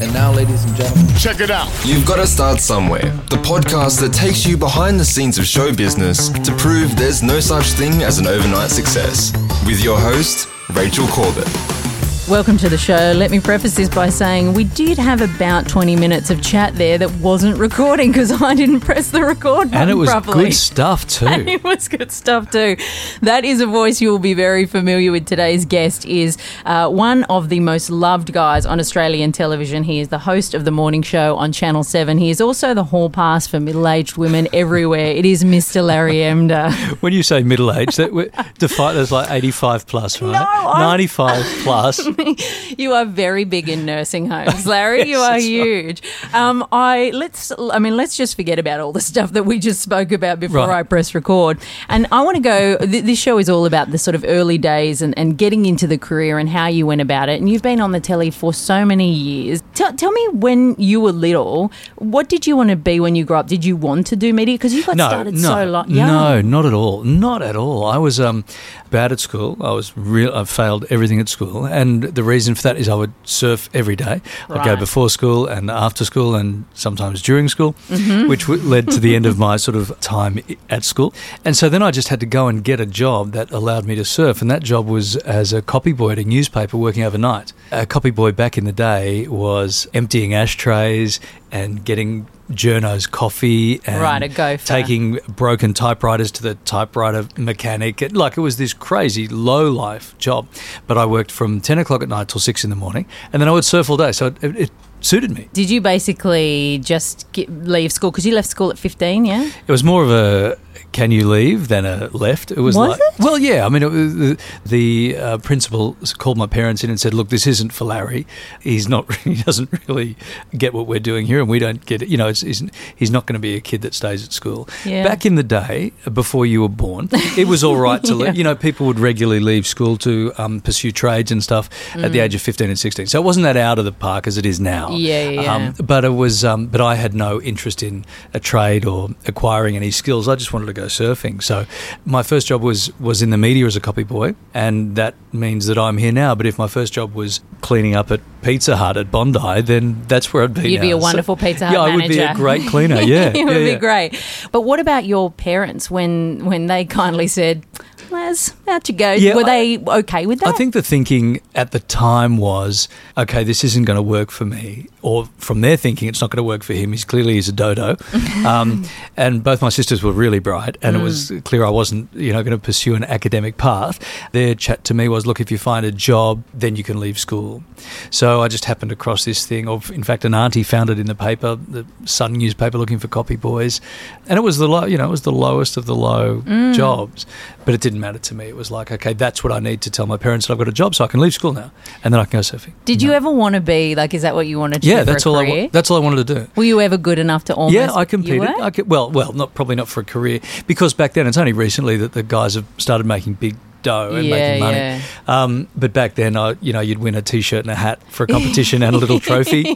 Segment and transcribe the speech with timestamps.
[0.00, 1.68] And now, ladies and gentlemen, Check it out.
[1.84, 3.02] You've got to start somewhere.
[3.28, 7.40] The podcast that takes you behind the scenes of show business to prove there's no
[7.40, 9.32] such thing as an overnight success.
[9.66, 11.79] With your host, Rachel Corbett.
[12.28, 13.12] Welcome to the show.
[13.16, 16.96] Let me preface this by saying we did have about 20 minutes of chat there
[16.96, 20.44] that wasn't recording because I didn't press the record button And it was properly.
[20.44, 21.26] good stuff too.
[21.26, 22.76] And it was good stuff too.
[23.22, 25.26] That is a voice you will be very familiar with.
[25.26, 29.82] Today's guest is uh, one of the most loved guys on Australian television.
[29.82, 32.16] He is the host of the morning show on Channel 7.
[32.18, 35.06] He is also the hall pass for middle aged women everywhere.
[35.06, 35.84] It is Mr.
[35.84, 36.70] Larry Emdur.
[37.00, 40.36] When you say middle-aged, that define as like eighty-five plus, right?
[40.36, 42.06] I'm- Ninety-five plus.
[42.78, 45.02] you are very big in nursing homes, Larry.
[45.08, 46.02] you are huge.
[46.32, 47.52] Um, I let's.
[47.58, 50.60] I mean, let's just forget about all the stuff that we just spoke about before
[50.68, 50.80] Right.
[50.80, 51.58] I press record.
[51.88, 52.76] And I want to go.
[52.78, 55.86] Th- this show is all about the sort of early days and, and getting into
[55.86, 57.40] the career and how you went about it.
[57.40, 59.62] And you've been on the telly for so many years.
[59.74, 63.24] Tell, tell me when you were little, what did you want to be when you
[63.24, 63.46] grew up?
[63.46, 64.54] Did you want to do media?
[64.54, 65.90] Because you got No, started no, so long.
[65.90, 66.06] young.
[66.08, 67.84] no, not at all, not at all.
[67.86, 68.44] I was um,
[68.90, 69.56] bad at school.
[69.60, 70.34] I was real.
[70.34, 73.96] I failed everything at school, and the reason for that is I would surf every
[73.96, 74.20] day.
[74.48, 78.28] I'd go before school and after school, and sometimes during school, Mm-hmm.
[78.28, 81.12] which w- led to the end of my sort of time at school.
[81.44, 83.94] And so then I just had to go and get a job that allowed me
[83.96, 87.52] to surf, and that job was as a copy boy at a newspaper working overnight.
[87.72, 91.20] A copy boy back in the day was emptying ashtrays
[91.52, 94.66] and getting journos coffee and Right, a gopher.
[94.66, 98.02] taking broken typewriters to the typewriter mechanic.
[98.02, 100.46] It, like it was this crazy low life job.
[100.86, 103.48] But I worked from 10 o'clock at night till 6 in the morning and then
[103.48, 104.12] I would surf all day.
[104.12, 105.48] So it, it, it suited me.
[105.52, 108.10] Did you basically just get, leave school?
[108.10, 109.50] Because you left school at 15, yeah?
[109.66, 110.58] It was more of a
[110.92, 112.50] can you leave than a left.
[112.50, 113.14] It was, Was like, it?
[113.20, 113.64] well, yeah.
[113.64, 117.46] I mean, it the, the uh, principal called my parents in and said, "Look, this
[117.46, 118.26] isn't for Larry.
[118.60, 119.06] He's not.
[119.30, 120.16] He doesn't really
[120.56, 122.08] get what we're doing here, and we don't get it.
[122.08, 122.62] You know, it's, he's,
[122.96, 125.04] he's not going to be a kid that stays at school." Yeah.
[125.04, 128.10] Back in the day, before you were born, it was all right to.
[128.20, 128.26] Yeah.
[128.26, 128.36] leave.
[128.36, 132.18] You know, people would regularly leave school to um, pursue trades and stuff at the
[132.20, 133.06] age of fifteen and sixteen.
[133.06, 134.88] So it wasn't that out of the park as it is now.
[134.88, 135.00] Mm.
[135.00, 135.54] Yeah, yeah, yeah.
[135.54, 136.44] Um, but it was.
[136.44, 140.26] Um, but I had no interest in a trade or acquiring any skills.
[140.28, 141.42] I just wanted to go surfing.
[141.42, 141.66] So
[142.04, 145.66] my first job was was in the media as a copy boy, and that means
[145.66, 146.34] that I'm here now.
[146.34, 150.32] But if my first job was cleaning up at Pizza Hut at Bondi, then that's
[150.32, 150.70] where I'd be.
[150.72, 153.00] You'd be a wonderful So- Pizza Hut Yeah, I would be a great cleaner.
[153.00, 153.74] Yeah, it yeah, would yeah.
[153.74, 154.22] be great.
[154.52, 157.64] But what about your parents when when they kindly said,
[158.10, 159.12] "Les, out you go"?
[159.12, 160.48] Yeah, Were I- they okay with that?
[160.48, 164.44] I think the thinking at the time was, okay, this isn't going to work for
[164.44, 164.86] me.
[165.02, 166.90] Or from their thinking, it's not going to work for him.
[166.92, 167.96] He's clearly he's a dodo.
[168.40, 168.84] Um,
[169.18, 172.42] and both my sisters were really bright, and it was clear I wasn't, you know,
[172.42, 173.98] going to pursue an academic path.
[174.32, 177.18] Their chat to me was, look, if you find a job, then you can leave
[177.18, 177.62] school.
[178.10, 179.68] So I just happened across this thing.
[179.68, 183.08] Of, in fact, an auntie found it in the paper, the Sun newspaper, looking for
[183.08, 183.80] copy boys,
[184.26, 186.40] and it was the low, you know, it was the lowest of the low
[186.72, 187.26] jobs.
[187.66, 188.46] But it didn't matter to me.
[188.46, 190.68] It was like, okay, that's what I need to tell my parents that I've got
[190.68, 191.70] a job, so I can leave school now,
[192.02, 192.72] and then I can go surfing.
[192.84, 194.14] Did you ever want to be like?
[194.14, 195.36] Is that what you wanted to Yeah, that's all.
[195.36, 195.62] I, career?
[195.64, 196.50] wa- that's all I wanted to do.
[196.56, 197.74] Were you ever good enough to almost?
[197.74, 198.48] yeah, I competed.
[198.48, 201.52] I could, well, well, not probably not for a career because back then it's only
[201.52, 204.76] recently that the guys have started making big dough and Yeah, making money.
[204.76, 205.00] yeah.
[205.28, 208.24] Um, but back then, I, you know, you'd win a T-shirt and a hat for
[208.24, 209.74] a competition and a little trophy.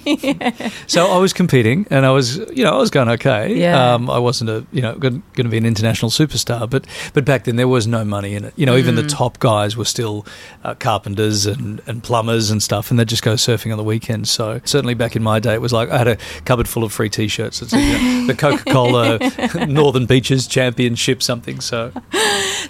[0.87, 3.55] So I was competing, and I was, you know, I was going okay.
[3.55, 3.95] Yeah.
[3.95, 7.45] Um, I wasn't a, you know, going to be an international superstar, but but back
[7.45, 8.53] then there was no money in it.
[8.57, 9.03] You know, even Mm.
[9.03, 10.25] the top guys were still
[10.63, 14.31] uh, carpenters and, and plumbers and stuff, and they'd just go surfing on the weekends.
[14.31, 16.93] So certainly back in my day, it was like I had a cupboard full of
[16.93, 17.63] free T-shirts.
[17.63, 19.19] It's you know, the Coca Cola
[19.67, 21.61] Northern Beaches Championship something.
[21.61, 21.93] So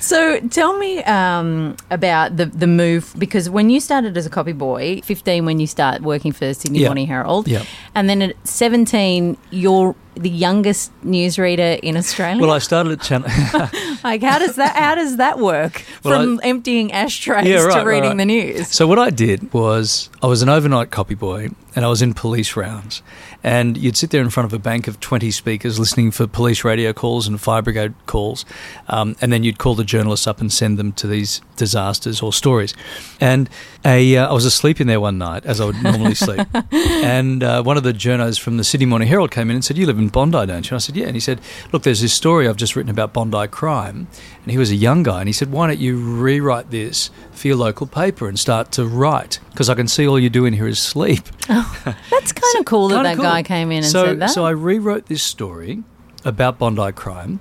[0.00, 4.30] So tell me um, Um, about the the move because when you started as a
[4.30, 6.88] copy boy, fifteen when you start working for Sydney Yeah.
[6.88, 7.62] Morning Herald, Yeah.
[7.94, 12.40] and then at seventeen you're the youngest newsreader in Australia.
[12.40, 13.28] well, I started at Channel.
[14.04, 17.88] like how does that how does that work Well, from emptying ashtrays Yeah, right, to
[17.88, 18.18] reading right.
[18.18, 18.68] the news?
[18.68, 22.14] So what I did was I was an overnight copy boy and I was in
[22.14, 23.02] police rounds.
[23.44, 26.64] And you'd sit there in front of a bank of 20 speakers listening for police
[26.64, 28.46] radio calls and fire brigade calls.
[28.88, 32.32] Um, and then you'd call the journalists up and send them to these disasters or
[32.32, 32.74] stories.
[33.20, 33.50] And
[33.84, 36.46] a, uh, I was asleep in there one night, as I would normally sleep.
[37.04, 39.76] And uh, one of the journos from the Sydney Morning Herald came in and said,
[39.76, 40.70] You live in Bondi, don't you?
[40.70, 41.06] And I said, Yeah.
[41.06, 44.06] And he said, Look, there's this story I've just written about Bondi crime.
[44.42, 45.20] And he was a young guy.
[45.20, 48.86] And he said, Why don't you rewrite this for your local paper and start to
[48.86, 49.38] write?
[49.54, 51.22] Because I can see all you're doing here is sleep.
[51.48, 53.24] That's kind of cool that that cool.
[53.24, 54.30] guy came in and so, said that.
[54.30, 55.84] So I rewrote this story
[56.24, 57.38] about Bondi crime,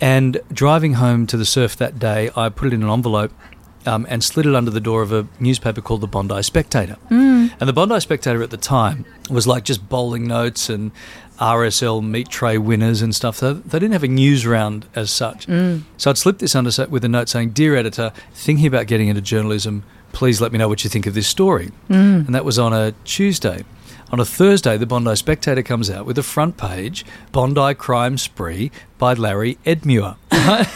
[0.00, 3.32] and driving home to the surf that day, I put it in an envelope
[3.84, 6.96] um, and slid it under the door of a newspaper called the Bondi Spectator.
[7.58, 10.92] And the Bondi Spectator at the time was like just bowling notes and
[11.38, 13.36] RSL meat tray winners and stuff.
[13.36, 15.46] So they didn't have a news round as such.
[15.46, 19.22] So I'd slipped this under with a note saying, "Dear editor, thinking about getting into
[19.22, 19.84] journalism.
[20.16, 22.26] Please let me know what you think of this story." Mm.
[22.26, 23.64] And that was on a Tuesday.
[24.12, 28.70] On a Thursday, the Bondi Spectator comes out with a front page Bondi Crime Spree
[28.98, 30.16] by Larry Emdur.
[30.30, 30.66] and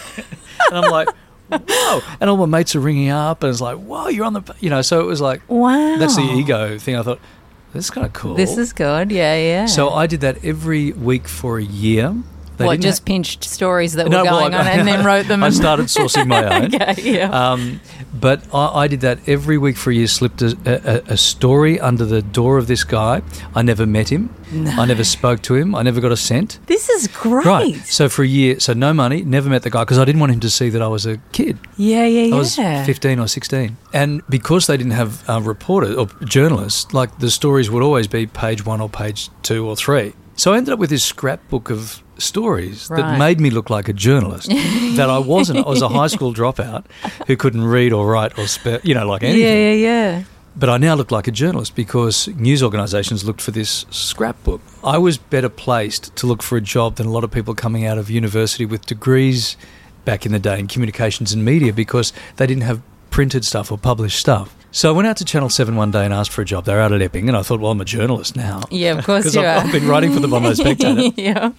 [0.72, 1.08] I'm like,
[1.50, 2.00] whoa.
[2.20, 4.68] And all my mates are ringing up, and it's like, whoa, you're on the, you
[4.68, 5.96] know, so it was like, Wow.
[5.98, 6.96] that's the ego thing.
[6.96, 7.20] I thought,
[7.72, 8.34] this is kind of cool.
[8.34, 9.12] This is good.
[9.12, 9.66] Yeah, yeah.
[9.66, 12.14] So I did that every week for a year.
[12.60, 15.04] They what, just ha- pinched stories that No, were well, going I- on and then
[15.10, 15.42] wrote them.
[15.42, 16.74] I started sourcing my own.
[16.74, 17.30] okay, yeah.
[17.52, 17.80] Um,
[18.14, 20.06] but I, I did that every week for a year.
[20.06, 23.22] Slipped a, a, a story under the door of this guy.
[23.54, 24.34] I never met him.
[24.52, 25.74] I never spoke to him.
[25.76, 26.58] I never got a cent.
[26.66, 27.46] this is great.
[27.46, 27.76] Right.
[27.86, 29.22] So for a year, so no money.
[29.22, 31.18] Never met the guy because I didn't want him to see that I was a
[31.32, 31.56] kid.
[31.76, 32.34] yeah, yeah, yeah.
[32.34, 33.76] I was 15 or 16.
[33.92, 38.26] And because they didn't have uh, reporters or journalists, like the stories would always be
[38.26, 40.14] page one or page two or three.
[40.40, 43.02] So I ended up with this scrapbook of stories Right.
[43.02, 44.48] that made me look like a journalist
[44.96, 45.66] that I wasn't.
[45.66, 46.86] I was a high school dropout
[47.26, 49.42] who couldn't read or write or spell, you know, like anything.
[49.42, 50.24] Yeah, yeah, yeah.
[50.56, 54.62] But I now look like a journalist because news organisations looked for this scrapbook.
[54.82, 57.84] I was better placed to look for a job than a lot of people coming
[57.84, 59.58] out of university with degrees
[60.06, 63.76] back in the day in communications and media because they didn't have printed stuff or
[63.76, 64.56] published stuff.
[64.72, 66.64] So I went out to Channel 7 one day and asked for a job.
[66.64, 68.62] They were out at Epping, and I thought, well, I'm a journalist now.
[68.70, 69.66] Yeah, of course you I've, are.
[69.66, 71.50] I've been writing for the Bondi Spectator yeah.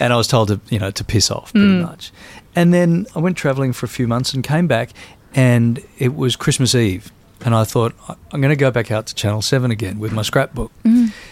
[0.00, 1.82] and I was told to, you know, to piss off pretty Mm.
[1.82, 2.10] much.
[2.56, 4.90] And then I went travelling for a few months and came back,
[5.34, 7.12] and it was Christmas Eve.
[7.44, 7.94] And I thought,
[8.32, 10.72] I'm going to go back out to Channel 7 again with my scrapbook.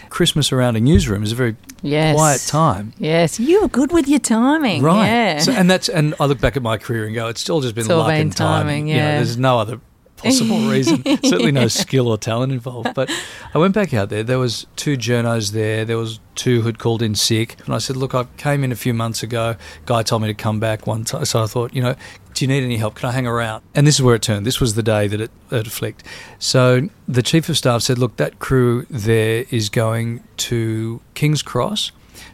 [0.09, 1.57] Christmas around a newsroom is a very Mm.
[1.81, 2.15] Yes.
[2.15, 2.93] quiet time.
[2.97, 4.81] Yes, you were good with your timing.
[4.81, 5.05] Right.
[5.07, 5.39] Yeah.
[5.39, 7.75] So, and that's and I look back at my career and go, it's all just
[7.75, 8.65] been It's luck and timing.
[8.85, 9.15] timing, You know, yeah.
[9.17, 9.79] there's no other
[10.17, 11.03] possible reason.
[11.23, 12.93] Certainly no skill or talent involved.
[12.93, 13.09] But
[13.53, 14.23] I went back out there.
[14.23, 15.85] There was two journos there.
[15.85, 17.57] There was two who'd called in sick.
[17.65, 19.55] And I said, look, I came in a few months ago.
[19.85, 21.25] Guy told me to come back one time.
[21.25, 21.95] So I thought, you know,
[22.33, 22.95] do you need any help?
[22.95, 23.63] Can I hang around?
[23.73, 24.45] And this is where it turned.
[24.45, 26.03] This was the day that it, it flicked.
[26.37, 31.91] So the chief of staff said, look, that crew there is going to King's Cross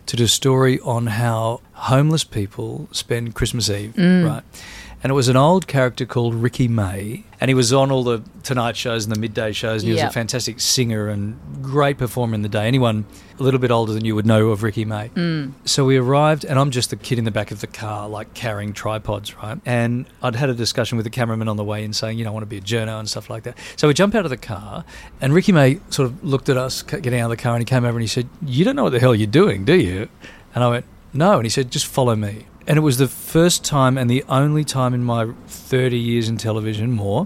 [0.08, 4.28] to do a story on how homeless people spend Christmas Eve, mm.
[4.28, 4.44] right?
[5.04, 8.22] And it was an old character called Ricky May, and he was on all the
[8.44, 12.36] Tonight shows and the midday shows, and he was a fantastic singer and great performer
[12.36, 12.68] in the day.
[12.68, 13.06] Anyone
[13.40, 15.10] a little bit older than you would know of Ricky May.
[15.10, 15.54] Mm.
[15.66, 18.36] So we arrived, and I'm just the kid in the back of the car, like
[18.36, 19.60] carrying tripods, right?
[19.66, 22.30] And I'd had a discussion with the cameraman on the way in saying, you know,
[22.30, 23.58] I want to be a journo and stuff like that.
[23.78, 24.86] So we jump out of the car,
[25.20, 27.66] and Ricky May sort of looked at us getting out of the car, and he
[27.66, 30.10] came over and he said, You don't know what the hell you're doing, do you?
[30.54, 31.34] And I went, No.
[31.34, 32.46] And he said, Just follow me.
[32.68, 36.38] And it was the first time and the only time in my 30 years in
[36.38, 37.26] television, more,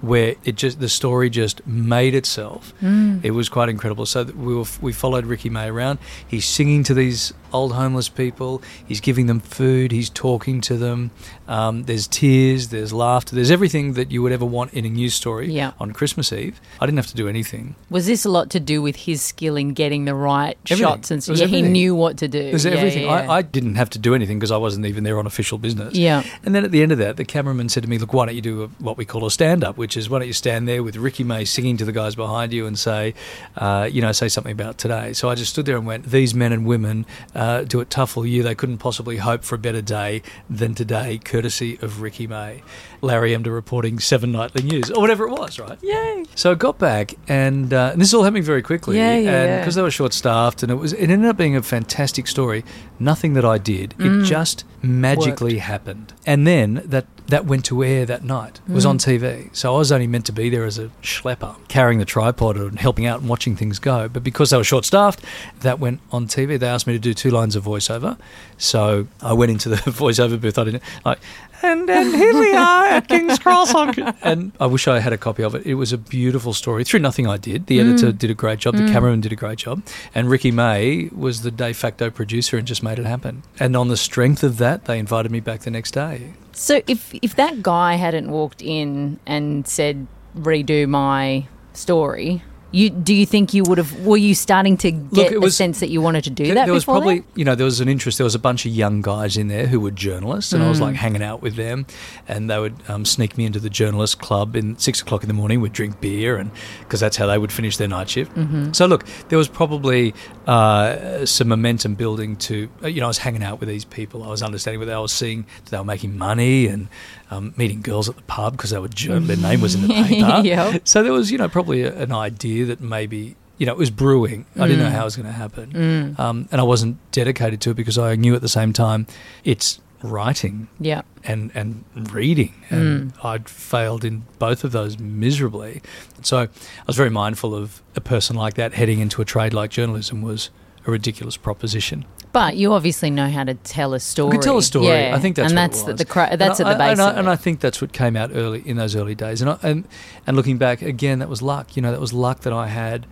[0.00, 2.72] where it just the story just made itself.
[2.82, 4.06] It was quite incredible.
[4.06, 5.98] So we were, we followed Ricky May around.
[6.26, 8.62] He's singing to these old homeless people.
[8.86, 9.92] He's giving them food.
[9.92, 11.10] He's talking to them.
[11.46, 12.68] Um, there's tears.
[12.68, 13.34] There's laughter.
[13.36, 15.72] There's everything that you would ever want in a news story Yeah.
[15.78, 16.58] on Christmas Eve.
[16.80, 17.74] I didn't have to do anything.
[17.90, 20.78] Was this a lot to do with his skill in getting the right Everything.
[20.78, 22.38] shots and so was yeah, he knew what to do.
[22.42, 23.04] There's Yeah, everything.
[23.04, 25.58] yeah, I, I didn't have to do anything because I wasn't even there on official
[25.58, 25.94] business.
[25.94, 26.22] Yeah.
[26.44, 28.34] And then at the end of that, the cameraman said to me, "Look, why don't
[28.34, 30.82] you do a, what we call a stand-up, which is why don't you stand there
[30.82, 33.12] with Ricky May singing to the guys behind you and say,
[33.56, 36.34] uh, you know, say something about today." So I just stood there and went, "These
[36.34, 37.04] men and women
[37.34, 38.42] uh, do it tough all year.
[38.42, 42.62] They couldn't possibly hope for a better day than today, courtesy of Ricky May."
[43.02, 45.78] Larry Emdur reporting Seven Nightly News or whatever it was, right?
[45.82, 46.24] Yay.
[46.36, 48.96] So I got back, and, uh, and this is all happening very quickly.
[48.96, 51.62] Yeah, yeah, because they were short staffed, and it was it ended up being a
[51.62, 52.64] fantastic story.
[52.98, 54.22] Nothing that I did, Mm.
[54.22, 56.12] it just magically happened.
[56.26, 58.60] And then that that went to air that night.
[58.68, 59.20] It was on Mm.
[59.20, 62.56] TV, so I was only meant to be there as a schlepper, carrying the tripod
[62.56, 64.08] and helping out and watching things go.
[64.08, 65.20] But because they were short staffed,
[65.60, 66.58] that went on TV.
[66.58, 68.18] They asked me to do two lines of voiceover,
[68.58, 70.58] so I went into the voiceover booth.
[70.58, 71.18] I didn't like.
[71.64, 73.72] And, and here we are at King's Cross.
[73.72, 75.64] on- And I wish I had a copy of it.
[75.64, 77.68] It was a beautiful story through nothing I did.
[77.68, 78.74] The editor did a great job.
[78.76, 79.80] The cameraman did a great job.
[80.12, 83.44] And Ricky May was the de facto producer and just made it happen.
[83.60, 86.32] And on the strength of that, they invited me back the next day.
[86.52, 90.06] So if if that guy hadn't walked in and said
[90.36, 94.04] redo my story, You do you think you would have?
[94.04, 96.64] Were you starting to get it was- a sense that you wanted to do that?
[96.64, 98.18] there was probably, you know, there was an interest.
[98.18, 100.78] There was a bunch of young guys in there who were journalists, and I was
[100.78, 100.82] Mm.
[100.82, 101.86] like hanging out with them,
[102.26, 105.34] and they would um, sneak me into the journalist club in six o'clock in the
[105.34, 105.60] morning.
[105.60, 106.50] We'd drink beer, and
[106.80, 108.34] because that's how they would finish their night shift.
[108.34, 108.72] Mm-hmm.
[108.72, 110.14] So look, there was probably
[110.46, 114.22] uh, some momentum building to, uh, you know, I was hanging out with these people.
[114.24, 116.88] I was understanding whether I was seeing that they were making money and
[117.32, 120.40] um, meeting girls at the pub because they were their name was in the paper.
[120.44, 120.86] Yep.
[120.88, 123.90] So there was, you know, probably a, an idea that maybe, you know, it was
[123.90, 124.44] brewing.
[124.56, 124.92] I didn't know Mm.
[124.92, 126.14] how it was going to happen.
[126.18, 129.06] Um, and I wasn't dedicated to it because I knew at the same time
[129.44, 131.02] it's writing Yeah.
[131.24, 132.52] and, and reading.
[132.70, 135.80] And I'd failed in both of those miserably.
[136.22, 136.48] So I
[136.86, 140.50] was very mindful of a person like that heading into a trade like journalism was
[140.86, 142.04] a ridiculous proposition.
[142.32, 144.30] But you obviously know how to tell a story.
[144.30, 144.86] I could tell a story.
[144.86, 145.12] Yeah.
[145.14, 146.92] I think that's and that's the, the that's and at the base.
[146.98, 147.28] And I, and.
[147.28, 149.42] I think that's what came out early in those early days.
[149.42, 149.84] And I, and
[150.26, 151.76] and looking back again, that was luck.
[151.76, 153.06] You know, that was luck that I had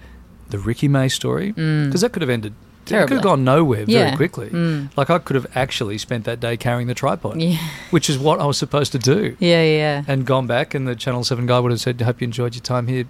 [0.48, 2.54] the Ricky May story because that could have ended.
[2.86, 3.10] It could Mm.
[3.10, 4.16] Have gone nowhere very Yeah.
[4.16, 4.48] quickly.
[4.48, 4.88] Mm.
[4.96, 7.56] Like I could have actually spent that day carrying the tripod, yeah,
[7.90, 10.02] which is what I was supposed to do, yeah, yeah.
[10.08, 10.74] and gone back.
[10.74, 13.04] And the Channel Seven guy would have said, "Hope you enjoyed your time here."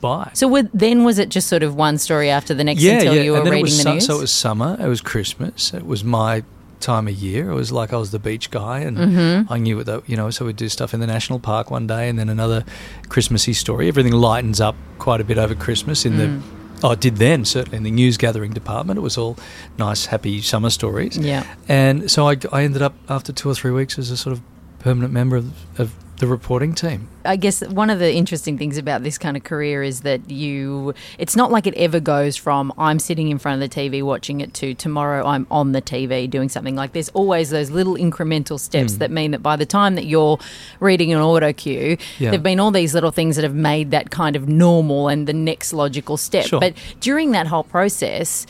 [0.00, 0.30] Bye.
[0.34, 3.14] So would, then was it just sort of one story after the next yeah, until
[3.14, 3.22] yeah.
[3.22, 4.06] you were reading it was the su- news?
[4.06, 4.76] so it was summer.
[4.78, 5.72] It was Christmas.
[5.74, 6.42] It was my
[6.80, 7.50] time of year.
[7.50, 9.52] It was like I was the beach guy, and Mm-hmm.
[9.52, 9.84] I knew it.
[9.84, 12.28] That you know, so we'd do stuff in the national park one day, and then
[12.28, 12.64] another
[13.08, 13.88] Christmassy story.
[13.88, 16.18] Everything lightens up quite a bit over Christmas in Mm.
[16.18, 16.86] the.
[16.86, 18.98] Oh, it did then certainly in the news gathering department.
[18.98, 19.38] It was all
[19.78, 21.16] nice, happy summer stories.
[21.16, 21.44] Yeah.
[21.68, 24.42] And so I, I ended up after two or three weeks as a sort of
[24.80, 27.08] permanent member of, of the reporting team.
[27.24, 30.94] I guess one of the interesting things about this kind of career is that you,
[31.18, 34.40] it's not like it ever goes from I'm sitting in front of the TV watching
[34.40, 36.74] it to tomorrow I'm on the TV doing something.
[36.76, 38.98] Like there's always those little incremental steps Hmm.
[39.00, 40.38] that mean that by the time that you're
[40.80, 42.30] reading an auto cue, Yeah.
[42.30, 45.32] there've been all these little things that have made that kind of normal and the
[45.34, 46.46] next logical step.
[46.46, 46.60] Sure.
[46.60, 48.46] But during that whole process,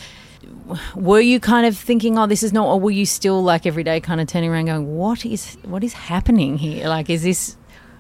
[0.94, 3.84] were you kind of thinking, "Oh, this is not," or were you still like every
[3.84, 6.88] day, kind of turning around, going, "What is what is happening here?
[6.88, 7.56] Like, is this,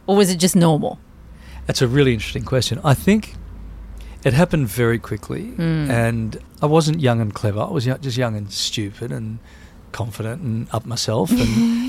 [0.06, 0.98] or was it just normal?"
[1.66, 2.80] That's a really interesting question.
[2.84, 3.34] I think
[4.24, 5.90] it happened very quickly, Hmm.
[5.90, 7.60] and I wasn't young and clever.
[7.60, 9.38] I was just young and stupid and
[9.92, 11.40] confident and up myself, and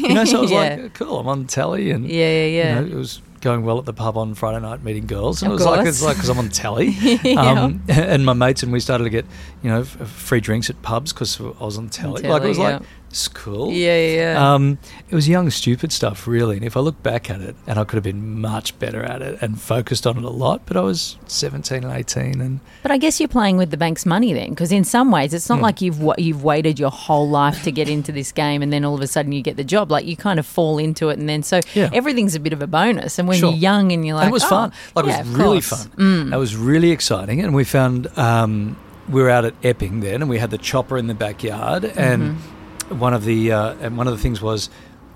[0.01, 0.25] you know.
[0.25, 0.59] So I was Yeah.
[0.59, 2.69] like, "Cool, I'm on telly," and Yeah, yeah, yeah.
[2.79, 5.47] You know, it was going well at the pub on Friday night, meeting girls, and
[5.51, 5.89] Of it was like course.
[5.89, 6.87] it's like because I'm on telly,
[7.23, 7.41] Yeah.
[7.63, 9.25] um, and my mates and we started to get
[9.63, 12.23] you know f- free drinks at pubs because I was on telly.
[12.23, 13.71] like it was telly, like it's cool.
[13.71, 14.53] Yeah, yeah, yeah.
[14.53, 14.77] Um,
[15.09, 16.57] it was young, stupid stuff, really.
[16.57, 19.21] And if I look back at it, and I could have been much better at
[19.21, 22.91] it and focused on it a lot, but I was 17 and 18, and but
[22.91, 25.61] I guess you're playing with the bank's money then, because in some ways it's not
[25.61, 28.95] like you've you've waited your whole life to get into this game, and then all
[28.95, 29.89] of a sudden you get the job.
[29.91, 31.89] Like you kind of fall into it, and then so Yeah.
[31.93, 33.17] everything's a bit of a bonus.
[33.19, 33.49] And when Sure.
[33.51, 34.71] you're young and you're like, And it was "Oh, fun.
[34.95, 36.23] Like yeah, it was really course." Mm.
[36.23, 36.33] fun.
[36.33, 38.75] It was really exciting, and we found um,
[39.09, 42.21] we were out at Epping then, and we had the chopper in the backyard, and
[42.21, 42.56] Mm-hmm.
[42.89, 44.69] One of the uh, and one of the things was.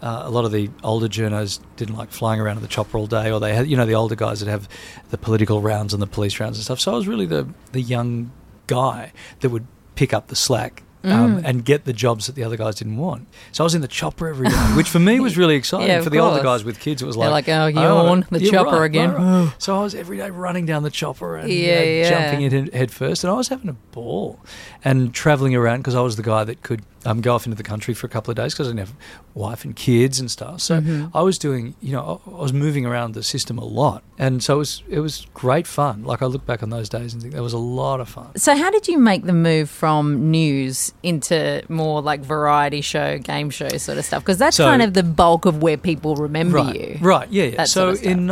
[0.03, 3.05] Uh, a lot of the older journos didn't like flying around in the chopper all
[3.05, 4.67] day, or they had, you know, the older guys that have
[5.11, 6.79] the political rounds and the police rounds and stuff.
[6.79, 8.31] So I was really the the young
[8.65, 9.11] guy
[9.41, 11.41] that would pick up the slack um, Mm.
[11.45, 13.27] and get the jobs that the other guys didn't want.
[13.51, 15.87] So I was in the chopper every day, which for me was really exciting.
[15.87, 18.25] Yeah, for the older guys with kids, it was like, like, "Oh, I wanna- yawn,
[18.31, 19.53] the Yeah, chopper right, again." right, right.
[19.59, 22.09] So I was every day running down the chopper and you know, yeah.
[22.09, 24.39] jumping in head, head first, and I was having a ball
[24.83, 27.63] and traveling around because I was the guy that could um, go off into the
[27.63, 28.95] country for a couple of days because I didn't have
[29.33, 30.61] wife and kids and stuff.
[30.61, 31.15] So Mm-hmm.
[31.17, 34.55] I was doing, you know, I was moving around the system a lot, and so
[34.55, 36.03] it was it was great fun.
[36.03, 38.35] Like I look back on those days and think that was a lot of fun.
[38.37, 43.49] So how did you make the move from news into more like variety show, game
[43.49, 44.23] show sort of stuff?
[44.23, 46.97] Because that's So- kind of the bulk of where people remember right, you.
[47.01, 47.63] Right, yeah, yeah.
[47.65, 48.25] So sort of in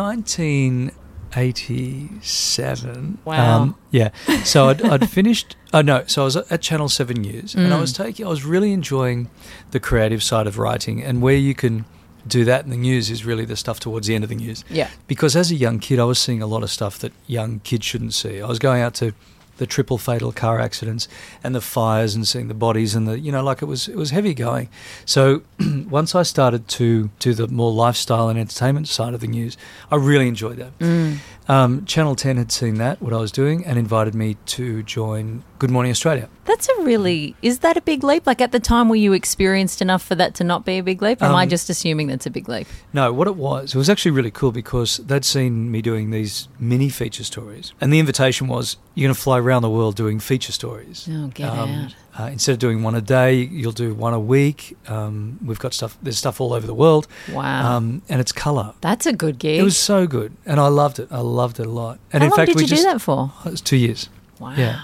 [1.36, 3.62] 1987, Wow.
[3.62, 4.10] um, yeah.
[4.44, 5.56] So I'd, I'd finished.
[5.74, 7.82] Oh no, so I was at Channel Seven News, and I Mm.
[7.82, 8.26] was taking.
[8.26, 9.30] I was really enjoying
[9.72, 11.86] the creative side of writing, and where you can
[12.28, 14.64] do that in the news is really the stuff towards the end of the news.
[14.70, 14.90] Yeah.
[15.08, 17.86] Because as a young kid, I was seeing a lot of stuff that young kids
[17.86, 18.42] shouldn't see.
[18.42, 19.14] I was going out to
[19.60, 21.08] the triple fatal car accidents
[21.44, 23.96] and the fires and seeing the bodies and the you know like it was it
[23.96, 24.70] was heavy going.
[25.06, 25.44] So
[25.90, 29.58] once I started to do the more lifestyle and entertainment side of the news,
[29.92, 30.78] I really enjoyed that.
[30.80, 31.18] Mm.
[31.50, 35.44] Um, Channel Ten had seen that what I was doing and invited me to join
[35.58, 36.30] Good Morning Australia.
[36.46, 38.28] That's a really is that a big leap?
[38.28, 41.02] Like at the time were you experienced enough for that to not be a big
[41.02, 41.24] leap?
[41.24, 42.68] Or am I Um, just assuming that's a big leap?
[42.94, 46.48] No, what it was, it was actually really cool because they'd seen me doing these
[46.60, 47.74] mini feature stories.
[47.82, 51.10] And the invitation was, you're going to fly around the world doing feature stories.
[51.12, 51.96] Oh, get out.
[52.20, 54.76] Uh, instead of doing one a day, you'll do one a week.
[54.90, 55.98] Um, we've got stuff.
[56.04, 57.08] There's stuff all over the world.
[57.32, 57.78] Wow.
[57.78, 58.74] Um, and it's color.
[58.82, 59.58] That's a good gig.
[59.58, 61.08] It was so good, and I loved it.
[61.12, 61.98] I loved it a lot.
[62.12, 63.32] And How in long fact, did we you just do that for?
[63.34, 64.10] Oh, it was two years.
[64.38, 64.54] Wow.
[64.58, 64.82] Yeah.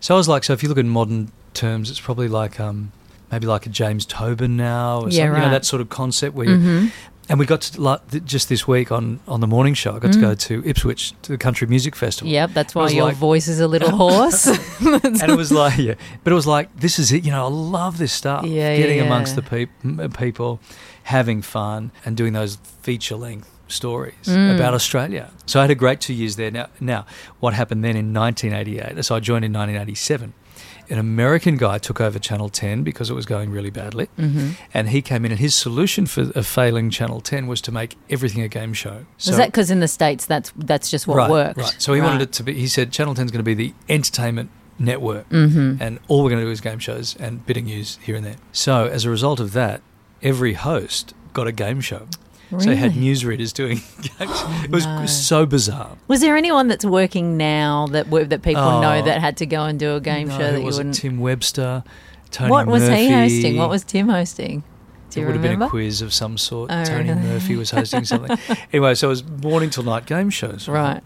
[0.00, 2.90] So I was like, so if you look in modern terms, it's probably like um,
[3.30, 6.34] maybe like a James Tobin now, or Yeah, something, you know, that sort of concept
[6.34, 6.48] where.
[6.48, 6.86] You, hmm
[7.28, 9.94] and we got to like th- just this week on on the morning show.
[9.96, 10.22] I got to Mm.
[10.22, 12.30] go to Ipswich to the Country Music Festival.
[12.32, 14.46] Yep, that's why your like- voice is a little hoarse.
[14.80, 17.24] and it was like, yeah, but it was like, this is it.
[17.24, 18.44] You know, I love this stuff.
[18.44, 20.60] Yeah, getting yeah, amongst the peop- people,
[21.04, 24.54] having fun, and doing those feature length stories Mm.
[24.56, 25.30] about Australia.
[25.46, 26.50] So I had a great two years there.
[26.50, 27.06] Now, now,
[27.40, 29.02] what happened then in 1988?
[29.04, 30.34] So I joined in 1987.
[30.92, 34.90] An American guy took over Channel 10 because it was going really badly, hmm and
[34.90, 38.42] he came in, and his solution for a failing Channel 10 was to make everything
[38.42, 39.06] a game show.
[39.26, 41.56] Was that because in the states that's that's just what right, worked?
[41.58, 41.74] Right.
[41.78, 42.06] So he Right.
[42.08, 42.52] wanted it to be.
[42.52, 45.78] He said Channel 10 is going to be the entertainment network Mhm.
[45.80, 48.24] and all we're going to do is game shows and bit of news here and
[48.26, 48.36] there.
[48.52, 49.80] So as a result of that,
[50.22, 52.06] every host got a game show.
[52.60, 54.10] So they had newsreaders doing games.
[54.20, 55.06] it oh, was no.
[55.06, 55.96] so bizarre.
[56.08, 59.02] Was there anyone that's working now that that people know Oh.
[59.02, 60.96] that had to go and do a game No, show that you was wouldn't?
[60.96, 61.82] Tim Webster,
[62.30, 63.04] Tony what was Murphy.
[63.04, 63.56] he hosting?
[63.56, 64.64] What was Tim hosting?
[65.10, 66.70] Do it would have been a quiz of some sort.
[66.72, 67.20] Oh, Tony really?
[67.20, 68.38] Murphy was hosting something.
[68.72, 70.68] anyway, so it was morning till night game shows.
[70.68, 71.02] Right.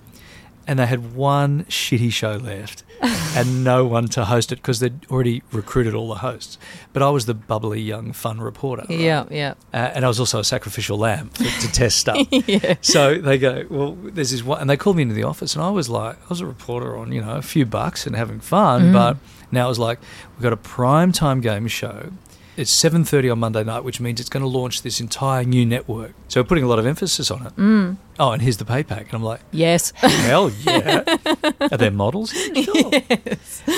[0.69, 5.07] And they had one shitty show left and no one to host it because they'd
[5.11, 6.59] already recruited all the hosts.
[6.93, 8.85] But I was the bubbly, young, fun reporter.
[8.89, 8.99] right?
[8.99, 9.55] Yeah, yeah.
[9.73, 12.27] Uh, and I was also a sacrificial lamb for, to test stuff.
[12.31, 12.75] yeah.
[12.81, 15.63] So they go, well, there's this one, and they called me into the office, and
[15.63, 18.41] I was like, I was a reporter on, you know, a few bucks and having
[18.41, 18.93] fun, Mm.
[18.93, 19.17] but
[19.53, 20.01] now it's like
[20.35, 22.11] we've got a prime time game show.
[22.57, 25.67] It's seven thirty on Monday night, which means it's going to launch this entire new
[25.67, 26.13] network.
[26.29, 27.55] So we're putting a lot of emphasis on it.
[27.57, 27.97] Mm.
[28.19, 29.91] Oh, and here's the pay pack, and I'm like, Yes.
[29.97, 31.05] hell yeah!
[31.61, 32.33] Are there models?
[32.35, 32.91] Yeah, sure.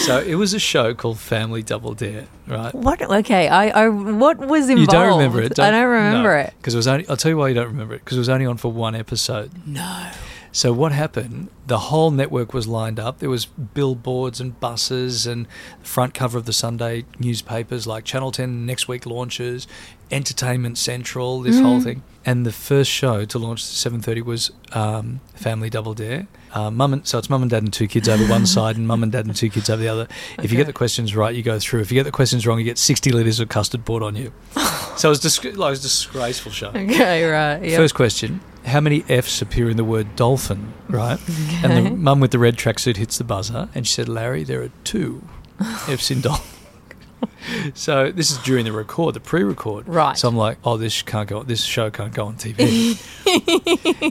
[0.01, 2.73] So it was a show called Family Double Dare, right?
[2.73, 3.03] what?
[3.03, 3.49] Okay.
[3.49, 3.89] I, I.
[3.89, 4.81] What was involved?
[4.81, 5.59] You don't remember it?
[5.59, 6.55] I don't remember it.
[6.59, 7.09] because it was only.
[7.09, 8.95] I'll tell you why you don't remember it because it was only on for one
[8.95, 9.51] episode.
[9.67, 10.11] No.
[10.53, 11.49] So what happened?
[11.67, 13.19] The whole network was lined up.
[13.19, 15.47] There was billboards and buses and
[15.83, 19.67] front cover of the Sunday newspapers like Channel 10 next week launches,
[20.11, 22.03] Entertainment Central, this whole thing.
[22.25, 26.27] And the first show to launch at 7:30 was um, Family Double Dare.
[26.53, 28.87] Uh, mum and, so it's mum and dad and two kids over one side and
[28.87, 30.09] mum and dad and two kids over the other.
[30.43, 31.81] If you get the questions right, you go through.
[31.81, 34.33] If you get the questions wrong, you get 60 litres of custard poured on you.
[34.97, 36.69] so it was, disg- like, it was a disgraceful show.
[36.69, 37.25] Okay.
[37.25, 37.63] Right.
[37.63, 37.79] Yep.
[37.79, 40.73] First question: How many F's appear in the word dolphin?
[40.89, 41.19] Right,
[41.65, 44.63] and the mum with the red tracksuit hits the buzzer, and she said, "Larry, there
[44.63, 45.23] are two
[45.89, 46.55] F's in dolphin."
[47.75, 49.89] so this is during the record, the pre-record.
[49.89, 50.17] Right.
[50.17, 51.43] So I'm like, "Oh, this can't go.
[51.43, 52.97] This show can't go on TV."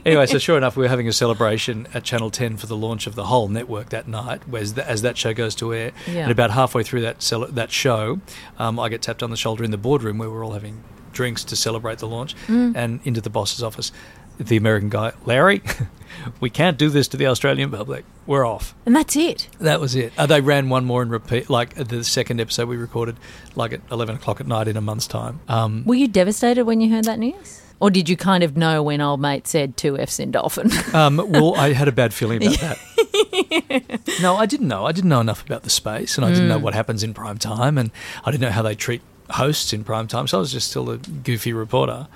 [0.05, 3.07] anyway, so sure enough, we were having a celebration at Channel 10 for the launch
[3.07, 5.91] of the whole network that night, as, the, as that show goes to air.
[6.07, 6.23] Yeah.
[6.23, 8.19] And about halfway through that cele- that show,
[8.57, 11.43] um, I get tapped on the shoulder in the boardroom where we're all having drinks
[11.45, 12.75] to celebrate the launch, Mm.
[12.75, 13.91] and into the boss's office.
[14.37, 15.61] The American guy, Larry,
[16.39, 18.05] we can't do this to the Australian public.
[18.25, 18.75] We're off.
[18.85, 19.47] And that's it.
[19.59, 20.13] That was it.
[20.17, 23.17] Uh, they ran one more and repeat, like uh, the second episode we recorded,
[23.55, 25.39] like at 11 o'clock at night in a month's time.
[25.47, 27.61] Um, Were you devastated when you heard that news?
[27.79, 30.71] Or did you kind of know when old mate said two F's in dolphin?
[30.93, 34.17] Um, well, I had a bad feeling about that.
[34.21, 34.85] no, I didn't know.
[34.85, 36.49] I didn't know enough about the space, and I didn't Mm.
[36.49, 37.91] know what happens in prime time, and
[38.25, 40.27] I didn't know how they treat hosts in prime time.
[40.27, 42.07] So I was just still a goofy reporter.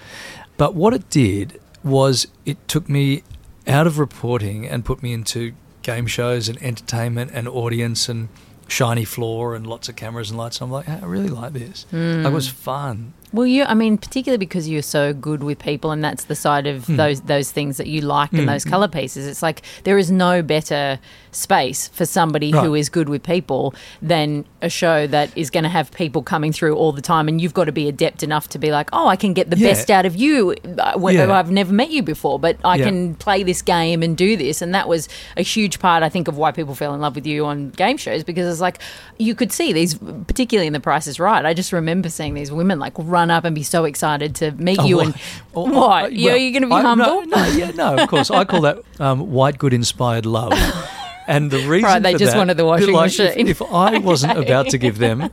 [0.57, 3.24] But what it did was it took me
[3.67, 8.30] out of reporting and put me into game shows and entertainment and audience and
[8.67, 10.62] shiny floor and lots of cameras and lights.
[10.62, 11.86] And I'm like, I really like this.
[11.91, 12.24] Mm.
[12.24, 13.13] Like, it was fun.
[13.34, 16.67] Well, you, I mean, particularly because you're so good with people, and that's the side
[16.67, 16.98] of Hmm.
[16.98, 18.70] those those things that you like and Mm, those mm.
[18.70, 19.26] color pieces.
[19.26, 21.00] It's like there is no better
[21.32, 22.80] space for somebody who Right.
[22.80, 26.76] is good with people than a show that is going to have people coming through
[26.76, 29.15] all the time, and you've got to be adept enough to be like, oh, I
[29.15, 29.70] can get the Yeah.
[29.70, 30.56] best out of you.
[30.80, 31.32] uh, when- Yeah.
[31.32, 32.86] I've never met you before, but I Yeah.
[32.86, 36.28] can play this game and do this, and that was a huge part, I think,
[36.28, 38.80] of why people fell in love with you on game shows because it's like
[39.17, 39.94] you could see these,
[40.28, 41.46] particularly in The Price Is Right.
[41.46, 44.79] I just remember seeing these women like run up and be so excited to meet
[44.79, 45.13] Oh, you and
[45.53, 46.05] Oh, what?
[46.05, 47.05] oh, you're, you going to be I- humble?
[47.05, 48.31] No, no, yeah, no, of course.
[48.31, 50.53] I call that um, white good inspired love.
[51.34, 53.48] And the reason Right, they just that- wanted the washing like, machine.
[53.48, 55.30] If, if I wasn't about to give them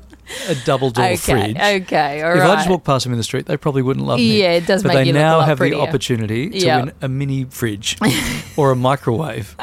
[0.49, 1.57] a double door okay, fridge.
[1.57, 2.51] okay, all if right.
[2.51, 4.41] I just walked past them in the street, they probably wouldn't love me.
[4.43, 5.79] Yeah, it does but make they you look a now lot have prettier.
[5.79, 6.85] the opportunity to Yep.
[6.85, 7.97] win a mini fridge
[8.57, 9.57] or a microwave,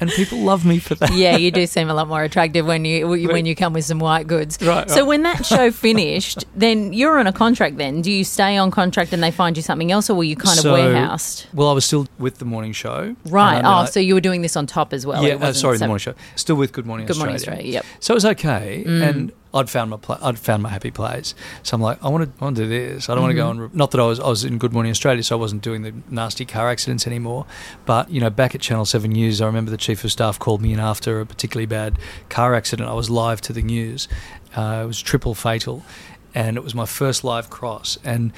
[0.00, 1.12] and people love me for that.
[1.12, 3.98] yeah, you do seem a lot more attractive when you when you come with some
[3.98, 4.58] white goods.
[4.62, 5.06] Right, So right.
[5.06, 7.76] when that show finished, then you're on a contract.
[7.76, 10.36] Then do you stay on contract and they find you something else, or were you
[10.36, 11.46] kind of So- warehoused?
[11.52, 13.14] Well, I was still with the morning show.
[13.28, 13.58] Right.
[13.58, 15.22] and Oh, I- so you were doing this on top as well.
[15.22, 16.14] yeah, uh, wasn't sorry, the morning show.
[16.36, 17.32] Still with Good Morning Australia.
[17.32, 17.62] Good Australia.
[17.62, 17.94] Morning Australia.
[17.96, 18.02] Yep.
[18.02, 19.08] So it was okay, Mm.
[19.08, 21.34] and I'd found my pla- I'd found my happy place.
[21.62, 23.08] So I'm like, I want to I want to do this.
[23.08, 23.62] I don't want to go Mm-hmm.
[23.62, 23.70] on.
[23.72, 25.92] Not that I was I was in Good Morning Australia, so I wasn't doing the
[26.10, 27.46] nasty car accidents anymore.
[27.86, 30.60] But you know, back at Channel Seven News, I remember the chief of staff called
[30.60, 32.88] me in after a particularly bad car accident.
[32.88, 34.08] I was live to the news.
[34.56, 35.82] Uh, it was triple fatal,
[36.34, 37.98] and it was my first live cross.
[38.04, 38.32] And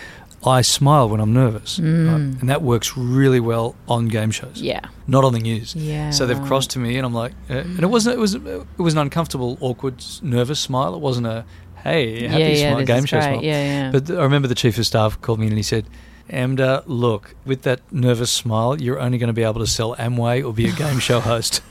[0.45, 1.89] I smile when I'm nervous, right?
[1.89, 4.63] and that works really well on game shows Mm.
[4.65, 4.81] Yeah.
[5.09, 5.75] not on the news.
[5.75, 8.17] Yeah, So they've crossed to me, and I'm like, uh, and it wasn't.
[8.17, 8.35] It was.
[8.37, 10.95] It was an uncomfortable, awkward, nervous smile.
[10.95, 11.45] It wasn't a
[11.83, 13.25] hey, happy yeah, yeah, smile, game show great.
[13.33, 13.45] smile.
[13.45, 13.91] Yeah, yeah.
[13.91, 15.87] But th- I remember the chief of staff called me and he said,
[16.31, 20.45] "Emdur, look, with that nervous smile, you're only going to be able to sell Amway
[20.45, 21.63] or be a game show host."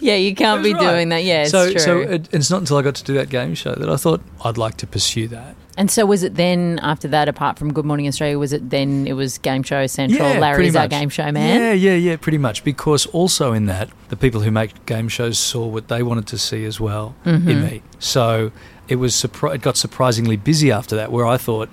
[0.00, 0.82] yeah, you can't be right.
[0.82, 1.24] doing that.
[1.24, 1.78] Yeah, it's so, true.
[1.80, 4.20] so it, it's not until I got to do that game show that I thought
[4.44, 5.54] I'd like to pursue that.
[5.78, 7.28] And so was it then after that?
[7.28, 9.06] Apart from Good Morning Australia, was it then?
[9.06, 10.20] It was Game Show Central.
[10.26, 11.58] pretty Larry's our game show man.
[11.60, 12.64] Yeah, yeah, yeah, pretty much.
[12.64, 16.36] Because also in that, the people who make game shows saw what they wanted to
[16.38, 17.48] see as well Mm-hmm.
[17.48, 17.82] in me.
[17.98, 18.52] So
[18.88, 21.10] it was surpri- it got surprisingly busy after that.
[21.12, 21.68] Where I thought,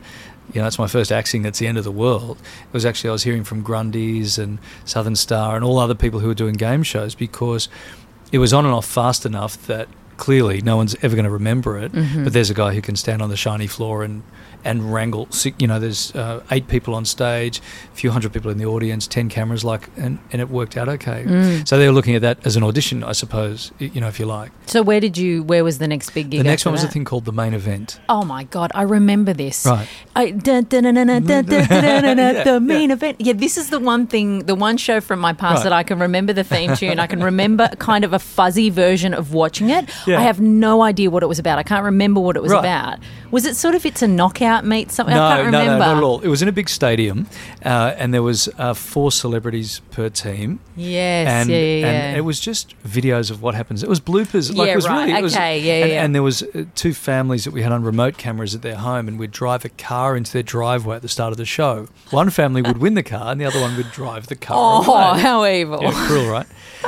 [0.54, 1.42] you know, it's my first acting.
[1.42, 2.38] That's the end of the world.
[2.68, 6.20] It was actually I was hearing from Grundy's and Southern Star and all other people
[6.20, 7.68] who were doing game shows because
[8.32, 9.88] it was on and off fast enough that
[10.18, 11.92] clearly no one's ever going to remember it.
[11.92, 12.24] Mm-hmm.
[12.24, 14.24] But there's a guy who can stand on the shiny floor and
[14.66, 15.30] and wrangle.
[15.58, 17.62] You know, there's uh, eight people on stage,
[17.94, 20.90] a few hundred people in the audience, ten cameras, like, and, and it worked out
[20.90, 21.24] okay.
[21.26, 21.68] Mm.
[21.68, 23.72] So they were looking at that as an audition, I suppose.
[23.80, 24.52] You know, if you like.
[24.66, 25.44] So where did you?
[25.44, 26.40] Where was the next big gig?
[26.40, 26.90] The next one was that?
[26.90, 28.00] a thing called the main event.
[28.10, 29.66] Oh my god, I remember this.
[29.66, 29.88] Right.
[30.16, 33.22] The main event.
[33.22, 35.64] Yeah, this is the one thing, the one show from my past right.
[35.64, 37.00] that I can remember the theme tune.
[37.00, 39.90] I can remember kind of a fuzzy version of watching it.
[40.08, 40.20] Yeah.
[40.20, 41.60] I have no idea what it was about.
[41.60, 42.60] I can't remember what it was right.
[42.60, 43.00] about.
[43.32, 44.55] Was it sort of it's a knockout?
[44.64, 45.14] Meet something?
[45.14, 45.80] I No, can't no, remember.
[45.86, 46.20] no, not at all.
[46.22, 47.28] It was in a big stadium,
[47.66, 50.60] uh, and there was uh, four celebrities per team.
[50.78, 53.82] Yes, and, yeah, yeah, and it was just videos of what happens.
[53.84, 54.56] It was bloopers.
[54.56, 55.06] Like Yeah, it was right.
[55.08, 56.04] really, it was, Okay, yeah, and, yeah.
[56.04, 59.08] and there was uh, two families that we had on remote cameras at their home,
[59.08, 61.88] and we'd drive a car into their driveway at the start of the show.
[62.12, 64.84] One family would win the car, and the other one would drive the car.
[64.86, 65.22] oh, away.
[65.26, 65.80] how evil.
[65.82, 66.46] Yeah, cruel, right?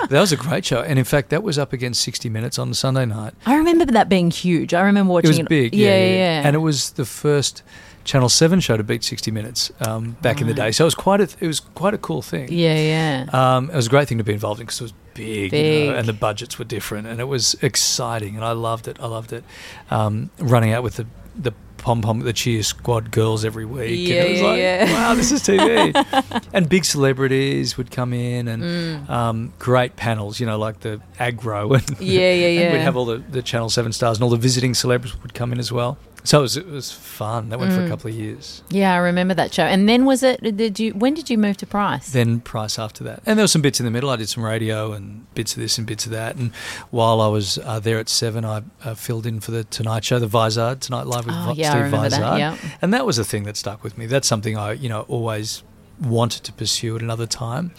[0.09, 2.73] that was a great show, and in fact, that was up against 60 Minutes on
[2.73, 3.33] Sunday night.
[3.45, 4.73] I remember that being huge.
[4.73, 5.47] I remember watching It was it.
[5.49, 6.41] big, Yeah, yeah, yeah, yeah.
[6.45, 7.56] and it was the first
[8.03, 10.71] Channel Seven show to beat 60 Minutes um, back in the day.
[10.71, 12.47] So it was quite a, it was quite a cool thing.
[12.51, 13.55] yeah, yeah.
[13.57, 15.87] Um, it was a great thing to be involved in because it was big, you
[15.91, 18.97] know, and the budgets were different, and it was exciting, and I loved it.
[19.01, 19.43] I loved it.
[19.91, 24.07] Um, running out with the the pom pom, the cheer squad girls every week.
[24.09, 24.93] Yeah, and it was yeah, like, yeah.
[24.93, 26.43] wow, this is TV.
[26.53, 29.09] and big celebrities would come in, and Mm.
[29.09, 32.71] um, great panels, you know, like the aggro, and Yeah, yeah, yeah.
[32.71, 35.51] we'd have all the, the Channel Seven stars, and all the visiting celebrities would come
[35.51, 35.97] in as well.
[36.23, 37.49] So it was it was fun.
[37.49, 37.89] That went for a Mm.
[37.89, 38.61] couple of years.
[38.69, 39.63] Yeah, I remember that show.
[39.63, 40.41] And then was it?
[40.57, 40.91] Did you?
[40.93, 42.11] When did you move to Price?
[42.11, 43.21] then Price after that.
[43.25, 44.09] And there were some bits in the middle.
[44.09, 46.35] I did some radio and bits of this and bits of that.
[46.35, 46.51] And
[46.91, 50.19] while I was uh, there at seven, I uh, filled in for the Tonight Show,
[50.19, 52.57] the Vizard Tonight Live with Oh, yeah, I Steve remember that, yeah.
[52.81, 54.05] And that was a thing that stuck with me.
[54.05, 55.63] That's something I, you know, always
[56.01, 57.71] wanted to pursue at another time.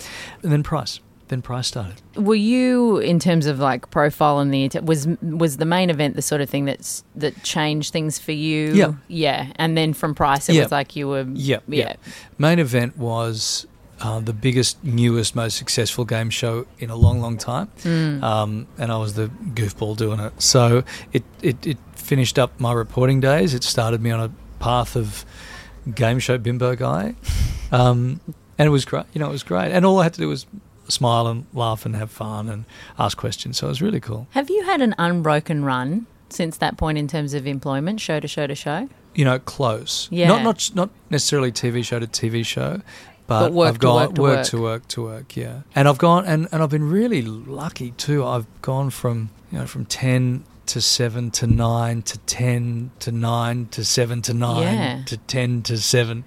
[0.43, 1.01] And then Price.
[1.29, 2.01] Then Price started.
[2.17, 6.23] Were you, in terms of like profile and the was was the main event the
[6.23, 8.73] sort of thing that's that changed things for you?
[8.75, 8.93] Yeah.
[9.09, 9.53] yeah.
[9.57, 10.63] And then from Price, it Yeah.
[10.65, 11.95] was like you were, Yeah, yeah.
[12.39, 13.67] Main event was
[14.01, 18.23] uh, the biggest, newest, most successful game show in a long, long time, Mm.
[18.23, 20.41] um, and I was the goofball doing it.
[20.41, 23.55] So it, it it finished up my reporting days.
[23.55, 25.25] It started me on a path of
[25.95, 27.17] game show bimbo guy,
[27.73, 28.21] um,
[28.57, 29.05] and it was great.
[29.13, 30.47] You know, it was great, and all I had to do was
[30.89, 32.65] smile and laugh and have fun and
[32.99, 33.59] ask questions.
[33.59, 34.27] So it was really cool.
[34.31, 38.29] Have you had an unbroken run since that point in terms of employment, show to
[38.29, 38.89] show to show?
[39.15, 40.07] you know, close.
[40.13, 40.29] Yeah.
[40.29, 42.83] Not not not necessarily TV show to TV show,
[43.27, 44.47] but, But work I've gone work to work.
[44.47, 45.37] to work to work.
[45.37, 48.25] Yeah, and I've gone and, and I've been really lucky too.
[48.25, 53.67] I've gone from you know from ten to seven to nine to ten to nine
[53.73, 55.03] to seven to nine Yeah.
[55.07, 56.25] to ten to seven.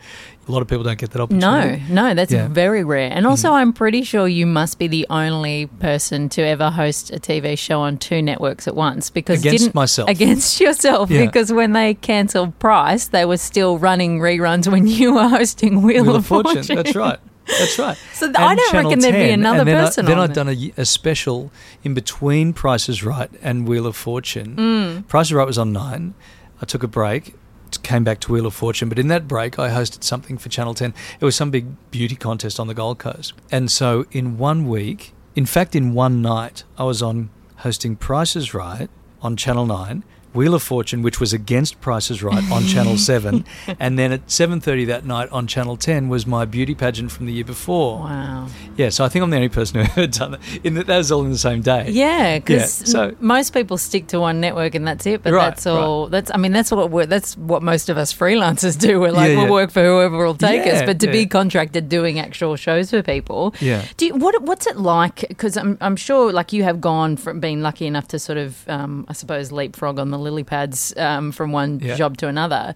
[0.52, 1.82] A lot of people don't get that opportunity.
[1.90, 2.50] no, no, that's Yeah.
[2.50, 3.10] very rare.
[3.12, 3.54] And also, Mm.
[3.54, 7.80] I'm pretty sure you must be the only person to ever host a TV show
[7.80, 10.10] on two networks at once because Against myself.
[10.10, 11.26] against yourself Yeah.
[11.26, 16.04] because when they cancelled Price, they were still running reruns when you were hosting Wheel,
[16.04, 16.76] Wheel of Fortune.
[16.76, 17.20] That's right.
[17.48, 17.98] That's right.
[18.14, 20.72] So th- I don't Channel reckon there'd be another then person I, then I'd done
[20.78, 21.50] a, special
[21.84, 24.56] in between Prices Right and Wheel of Fortune.
[24.58, 25.08] Mm.
[25.08, 26.14] Prices Right was on nine.
[26.62, 27.34] I took a break,
[27.78, 30.74] came back to Wheel of Fortune, but in that break, I hosted something for Channel
[30.74, 30.94] 10.
[31.20, 33.34] It was some big beauty contest on the Gold Coast.
[33.52, 38.54] And so in one week, in fact, in one night, I was on hosting Prices
[38.54, 38.90] Right
[39.22, 40.04] on Channel 9.
[40.34, 43.46] Wheel of Fortune, which was against Prices Right on Channel Seven,
[43.80, 47.26] and then at seven thirty that night on Channel Ten was my beauty pageant from
[47.26, 48.00] the year before.
[48.00, 48.48] Wow.
[48.78, 50.40] Yeah, so I think I'm the only person who ever done that.
[50.64, 51.90] In that, that was all in the same day.
[51.90, 55.24] Yeah, because so- most people stick to one network and that's it.
[55.24, 56.08] But Right, that's all.
[56.08, 59.00] That's I mean that's what we're, that's what most of us freelancers do.
[59.00, 60.82] We're like Yeah, we'll work for whoever will take us.
[60.84, 63.86] But to be contracted doing actual shows for people, Yeah.
[63.98, 65.26] Do you, what what's it like?
[65.28, 68.68] Because I'm I'm sure like you have gone from being lucky enough to sort of
[68.70, 71.96] um, I suppose leapfrog on the lily pads um, from one Yeah.
[71.96, 72.74] job to another.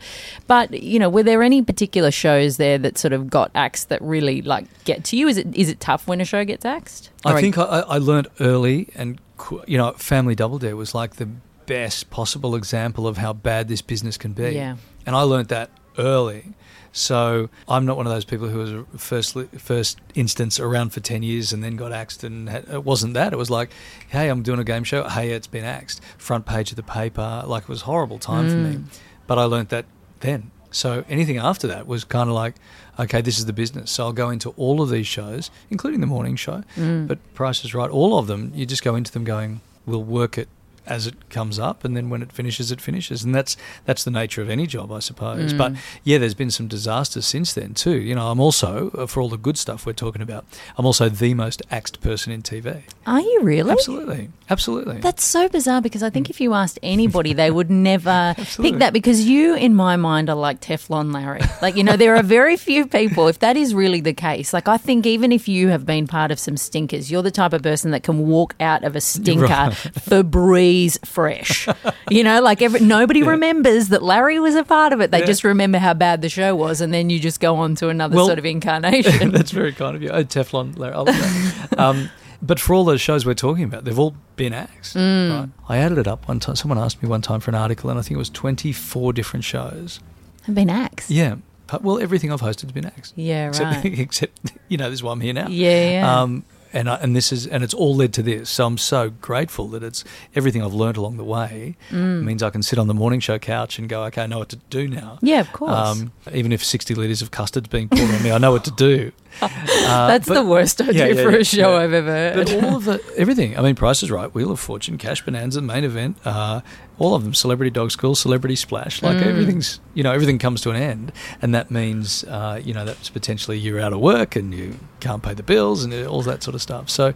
[0.47, 4.01] But you know, were there any particular shows there that sort of got axed that
[4.01, 5.27] really like get to you?
[5.27, 7.09] Is it is it tough when a show gets axed?
[7.25, 9.19] I think I, I learned early, and
[9.67, 11.29] you know, Family Double Dare was like the
[11.65, 14.51] best possible example of how bad this business can be.
[14.51, 14.75] Yeah.
[15.05, 16.53] and I learned that early.
[16.95, 21.23] So I'm not one of those people who was first first instance around for ten
[21.23, 22.23] years and then got axed.
[22.23, 23.33] And had, it wasn't that.
[23.33, 23.71] It was like,
[24.07, 25.03] hey, I'm doing a game show.
[25.03, 26.01] Hey, it's been axed.
[26.17, 27.43] Front page of the paper.
[27.45, 28.75] Like it was a horrible time for me.
[28.75, 28.85] Mm.
[29.27, 29.85] But I learned that
[30.21, 30.51] then.
[30.71, 32.55] So anything after that was kind of like,
[32.97, 33.91] okay, this is the business.
[33.91, 36.63] So I'll go into all of these shows, including the morning show.
[36.77, 37.07] Mm.
[37.07, 40.37] But Price is Right, all of them, you just go into them going, we'll work
[40.37, 40.47] it
[40.87, 44.11] as it comes up, and then when it finishes, it finishes, and that's that's the
[44.11, 45.53] nature of any job, I suppose.
[45.53, 47.99] But yeah, there's been some disasters since then too.
[47.99, 50.45] You know, I'm also uh, for all the good stuff we're talking about,
[50.77, 52.83] I'm also the most axed person in TV.
[53.05, 53.71] Are you really?
[53.71, 54.97] Absolutely, absolutely.
[54.97, 58.93] That's so bizarre because I think if you asked anybody, they would never think that
[58.93, 61.41] because you, in my mind, are like Teflon Larry.
[61.61, 64.67] Like, you know, there are very few people, if that is really the case, like,
[64.67, 67.61] I think even if you have been part of some stinkers, you're the type of
[67.61, 69.71] person that can walk out of a stinker Right.
[69.73, 70.74] Febreze
[71.05, 71.67] fresh.
[72.09, 75.11] You know, like every, nobody remembers that Larry was a part of it.
[75.11, 75.25] They Yeah.
[75.25, 78.15] just remember how bad the show was, and then you just go on to another
[78.15, 79.31] Well, sort of incarnation.
[79.31, 80.09] That's very kind of you.
[80.09, 80.93] Oh, Teflon, Larry.
[80.93, 81.79] I love that.
[81.79, 82.09] um,
[82.41, 84.95] but for all those shows we're talking about, they've all been axed.
[84.95, 85.39] Mm.
[85.39, 85.49] Right?
[85.69, 86.55] I added it up one time.
[86.55, 89.43] Someone asked me one time for an article, and I think it was 24 different
[89.45, 89.99] shows.
[90.47, 91.09] I've been axed.
[91.09, 91.35] Yeah.
[91.81, 93.13] Well, everything I've hosted has been axed.
[93.17, 93.99] Yeah, Except, right.
[93.99, 95.47] except, you know, this is why I'm here now.
[95.47, 96.21] Yeah, yeah.
[96.21, 98.49] Um, and I, and this is and it's all led to this.
[98.49, 100.03] So I'm so grateful that it's
[100.35, 102.23] everything I've learned along the way Mm.
[102.23, 104.49] means I can sit on the morning show couch and go, okay, I know what
[104.49, 105.17] to do now.
[105.21, 105.71] Yeah, of course.
[105.71, 108.71] Um, even if 60 litres of custard's being poured on me, I know what to
[108.71, 109.11] do.
[109.41, 109.47] Uh,
[110.07, 111.75] That's but- the worst idea Yeah, yeah, for a show.
[111.77, 112.35] I've ever heard.
[112.35, 113.57] But all of the everything.
[113.57, 116.61] I mean, Price is Right, Wheel of Fortune, Cash Bonanza, Main Event, uh,
[116.97, 117.33] all of them.
[117.33, 119.01] Celebrity Dog School, Celebrity Splash.
[119.01, 119.25] Like Mm.
[119.27, 123.09] everything's, you know, everything comes to an end, and that means, uh, you know, that's
[123.09, 126.55] potentially you're out of work and you can't pay the bills and all that sort
[126.55, 126.89] of stuff.
[126.89, 127.13] So,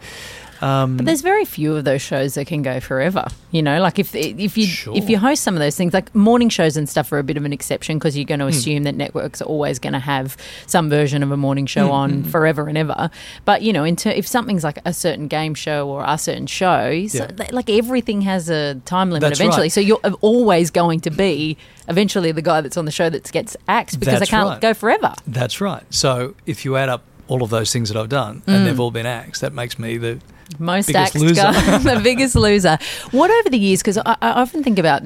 [0.62, 3.26] um, But there's very few of those shows that can go forever.
[3.52, 4.96] You know, like if if you Sure.
[4.96, 7.38] if you host some of those things, like morning shows and stuff, are a bit
[7.38, 8.28] of an exception because you're Hmm.
[8.28, 10.36] going to assume that networks are always going to have
[10.68, 13.10] some version of a morning show Hmm, on forever and ever.
[13.46, 16.48] But you know, in ter- if something's like a certain game show or a certain
[16.48, 19.64] show, so th- like everything has a time limit That's eventually.
[19.66, 19.72] right.
[19.72, 23.56] So you're always going to be eventually the guy that's on the show that gets
[23.68, 24.62] axed because That's they can't right.
[24.62, 25.14] go forever.
[25.26, 25.84] that's right.
[25.90, 28.54] So if you add up all of those things that I've done, Mm.
[28.54, 30.20] and they've all been axed, that makes me the
[30.58, 31.36] Most Biggest axed loser.
[31.36, 32.78] guy, the biggest loser.
[33.12, 33.82] What over the years?
[33.82, 35.04] Because I, I often think about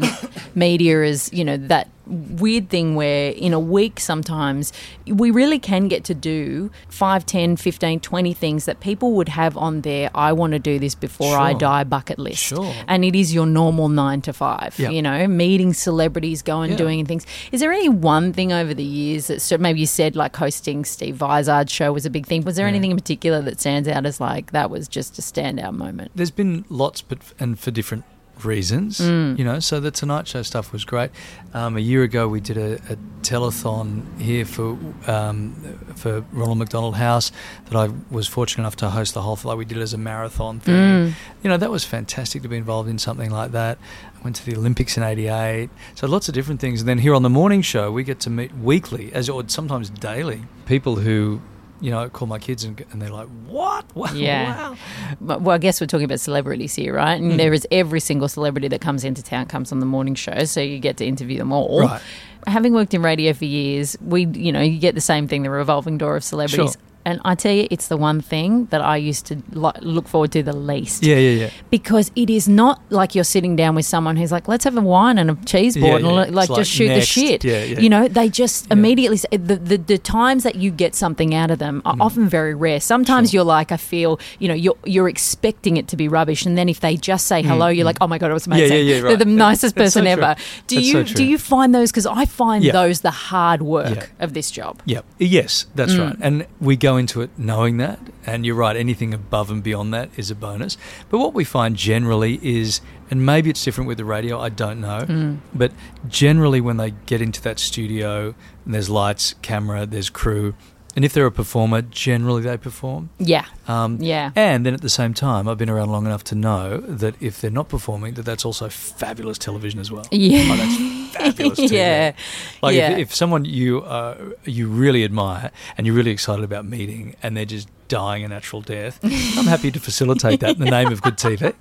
[0.55, 4.73] media as you know that weird thing where in a week sometimes
[5.07, 9.55] we really can get to do 5 10 15 20 things that people would have
[9.55, 12.73] on their i want to do this before i die bucket list Sure.
[12.89, 14.89] and it is your normal 9 to 5 Yeah.
[14.89, 16.77] you know meeting celebrities going Yeah.
[16.77, 20.17] doing things is there any one thing over the years that so maybe you said
[20.17, 22.71] like hosting steve vizard's show was a big thing was there Yeah.
[22.71, 26.31] anything in particular that stands out as like that was just a standout moment There's
[26.31, 28.03] been lots, but and for different
[28.43, 29.37] reasons, Mm.
[29.37, 29.59] you know.
[29.59, 31.11] So the Tonight Show stuff was great.
[31.53, 35.53] Um, a year ago, we did a, a telethon here for um,
[35.95, 37.31] for Ronald McDonald House
[37.69, 39.37] that I was fortunate enough to host the whole.
[39.43, 40.75] Like we did it as a marathon thing.
[40.75, 41.13] Mm.
[41.43, 43.77] You know, that was fantastic to be involved in something like that.
[44.19, 45.69] I went to the Olympics in '88.
[45.95, 46.81] So lots of different things.
[46.81, 49.89] And then here on the morning show, we get to meet weekly, as or sometimes
[49.89, 51.39] daily, people who.
[51.83, 53.85] You know, call my kids and, and they're like, "What?
[53.95, 54.75] Wow, Yeah.
[55.19, 55.37] wow.
[55.37, 57.21] Well, I guess we're talking about celebrities here, right?
[57.21, 57.37] And mm.
[57.37, 60.61] there is every single celebrity that comes into town comes on the morning show, so
[60.61, 61.81] you get to interview them all.
[61.81, 62.01] Right.
[62.47, 65.49] Having worked in radio for years, we, you know, you get the same thing, the
[65.49, 66.73] revolving door of celebrities.
[66.73, 66.81] Sure.
[67.05, 70.31] And I tell you, it's the one thing that I used to lo- look forward
[70.33, 71.03] to the least.
[71.03, 71.49] Yeah, yeah, yeah.
[71.69, 74.81] Because it is not like you're sitting down with someone who's like, let's have a
[74.81, 76.09] wine and a cheese board yeah.
[76.09, 76.99] and It's like, like just shoot next.
[77.01, 77.43] the shit.
[77.43, 77.79] Yeah, yeah.
[77.79, 78.73] You know, they just Yeah.
[78.73, 81.91] immediately say, the, the the times that you get something out of them Mm.
[81.91, 82.79] are often very rare.
[82.79, 86.57] Sometimes you're like, I feel, you know, you're you're expecting it to be rubbish, and
[86.57, 88.65] then if they just say hello, you're like, oh my god, it was Mm, Yeah,
[88.65, 88.77] amazing.
[88.77, 89.19] yeah, yeah, They're right.
[89.19, 90.11] the nicest That's person true.
[90.11, 90.35] ever.
[90.67, 91.91] Do That's you so do you find those?
[91.91, 92.71] Because I find Yeah.
[92.73, 94.23] those the hard work Yeah.
[94.25, 94.81] of this job.
[94.85, 95.01] Yeah.
[95.19, 95.99] Yes, that's Mm.
[96.05, 96.15] right.
[96.21, 97.99] And we go into it knowing that.
[98.25, 100.77] And you're right, anything above and beyond that is a bonus.
[101.09, 104.79] But what we find generally is, and maybe it's different with the radio, I don't
[104.81, 105.37] know, Mm.
[105.53, 105.71] but
[106.07, 108.33] generally when they get into that studio
[108.65, 110.53] and there's lights, camera, there's crew,
[110.95, 113.09] and if they're a performer, generally they perform.
[113.17, 114.29] Yeah, Um, yeah.
[114.35, 117.41] And then at the same time, I've been around long enough to know that if
[117.41, 120.05] they're not performing, that that's also fabulous television as well.
[120.11, 120.43] Yeah.
[120.51, 121.71] Oh, fabulous TV.
[121.71, 122.13] yeah,
[122.61, 122.91] Like yeah.
[122.91, 127.35] if, if someone you uh, you really admire and you're really excited about meeting and
[127.37, 131.01] they're just dying a natural death, I'm happy to facilitate that in the name of
[131.01, 131.53] good TV.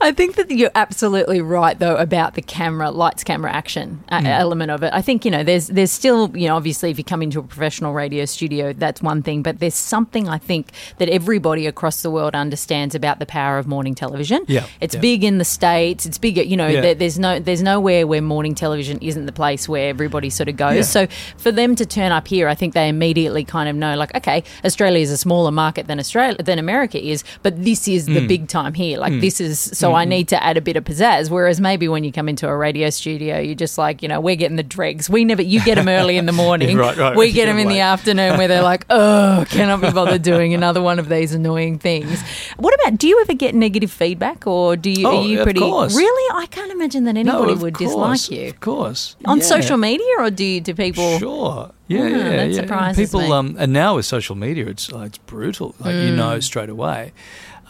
[0.00, 4.26] I think that you're absolutely right, though, about the camera, lights, camera, action uh, Mm.
[4.26, 4.92] element of it.
[4.92, 7.42] I think you know, there's there's still you know, obviously, if you come into a
[7.42, 12.10] professional radio studio, that's one thing, but there's something I think that everybody across the
[12.10, 14.44] world understands about the power of morning television.
[14.48, 15.00] Yeah, it's yeah.
[15.00, 16.04] big in the states.
[16.04, 16.66] It's bigger, you know.
[16.66, 16.80] Yeah.
[16.80, 20.56] There, there's no there's nowhere where morning television isn't the place where everybody sort of
[20.56, 20.74] goes.
[20.76, 20.82] Yeah.
[20.82, 24.14] So for them to turn up here, I think they immediately kind of know, like,
[24.16, 28.14] okay, Australia is a smaller market than Australia than America is, but this is Mm.
[28.14, 28.98] the big time here.
[28.98, 31.30] Like this is so I need to add a bit of pizzazz.
[31.30, 34.36] Whereas maybe when you come into a radio studio, you're just like, you know, we're
[34.36, 35.08] getting the dregs.
[35.08, 36.76] We never you get them early in the morning.
[36.76, 37.16] Right, right.
[37.16, 40.82] We get them in the afternoon where they're like, oh, cannot be bothered doing another
[40.82, 42.20] one of these annoying things.
[42.58, 42.98] What about?
[42.98, 45.06] Do you ever get negative feedback, or do you?
[45.08, 45.60] Oh, are you of pretty?
[45.60, 45.96] course.
[45.96, 49.16] Really, I can't imagine that anybody of would course, dislike you Of course.
[49.24, 49.44] on Yeah.
[49.44, 51.18] social media, or do you, do people?
[51.18, 51.70] Sure.
[51.92, 52.60] Yeah, Ah, yeah, that yeah.
[52.60, 53.32] surprises People, me.
[53.38, 55.74] um, and now with social media, it's uh, it's brutal.
[55.84, 56.42] Like you know Mm.
[56.42, 57.12] straight away.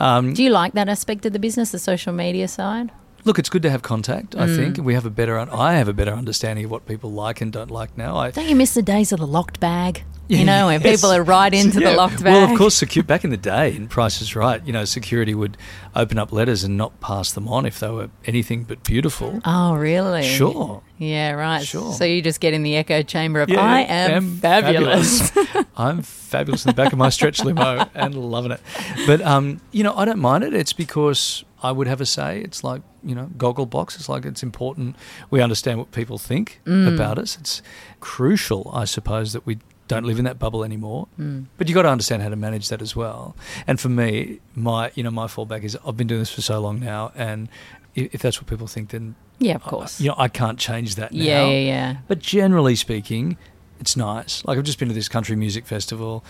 [0.01, 2.91] Um, Do you like that aspect of the business, the social media side?
[3.25, 4.35] Look, it's good to have contact.
[4.37, 4.57] I Mm.
[4.57, 5.39] think we have a better.
[5.39, 8.17] I have a better understanding of what people like and don't like now.
[8.17, 10.05] I, Don't you miss the days of the locked bag?
[10.29, 11.01] Yeah, you know, where yes.
[11.01, 12.33] people are right into the locked bag.
[12.33, 15.35] Well, of course, secu- back in the day, in Price is Right, you know, security
[15.35, 15.59] would
[15.95, 19.41] open up letters and not pass them on if they were anything but beautiful.
[19.45, 20.23] Oh, really?
[20.23, 20.81] Sure.
[20.97, 21.67] Yeah, right.
[21.67, 21.93] Sure.
[21.93, 25.33] So you just get in the echo chamber of Yeah, I am, fabulous.
[25.77, 28.61] I'm fabulous in the back of my stretch limo and loving it.
[29.07, 30.55] But um, you know, I don't mind it.
[30.55, 32.41] It's because I would have a say.
[32.41, 33.97] It's like you know, goggle box.
[33.97, 34.97] It's like it's important
[35.31, 36.95] we understand what people think Mm.
[36.95, 37.37] about us.
[37.41, 37.63] It's
[38.01, 41.09] crucial, I suppose, that we don't live in that bubble anymore.
[41.19, 41.47] Mm.
[41.59, 43.35] But you've got to understand how to manage that as well.
[43.67, 46.61] And for me, my you know my fallback is I've been doing this for so
[46.61, 47.49] long now, and
[47.95, 50.01] if that's what people think, then yeah, of I- course.
[50.01, 51.23] you know I can't change that now.
[51.23, 51.97] yeah, yeah, yeah.
[52.09, 53.37] But generally speaking,
[53.81, 54.45] it's nice.
[54.47, 56.25] Like I've just been to this country music festival,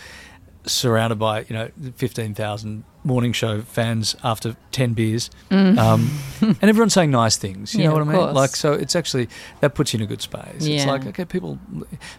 [0.65, 6.11] surrounded by you know fifteen thousand morning show fans after ten beers, um,
[6.41, 7.75] and everyone's saying nice things.
[7.75, 7.83] You Mm.
[7.83, 8.17] Yeah, know what I mean?
[8.17, 8.35] course.
[8.35, 9.29] Like so, it's actually
[9.61, 10.65] that puts you in a good space.
[10.67, 11.59] It's like okay, people,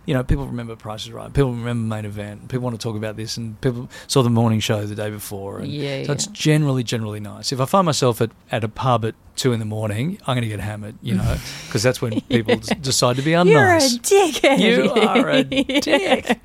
[0.06, 1.32] you know, people remember Price is Right.
[1.34, 2.50] People remember Main Event.
[2.50, 5.60] People want to talk about this, and people saw the morning show the day before.
[5.60, 7.52] And Yeah, so it's generally generally nice.
[7.52, 10.44] If I find myself at, at a pub at two in the morning, I'm going
[10.44, 10.96] to get hammered.
[11.02, 13.50] You know, because that's when people s- decide to be unnice.
[13.52, 14.60] You're a dickhead.
[14.60, 16.38] You are a dick.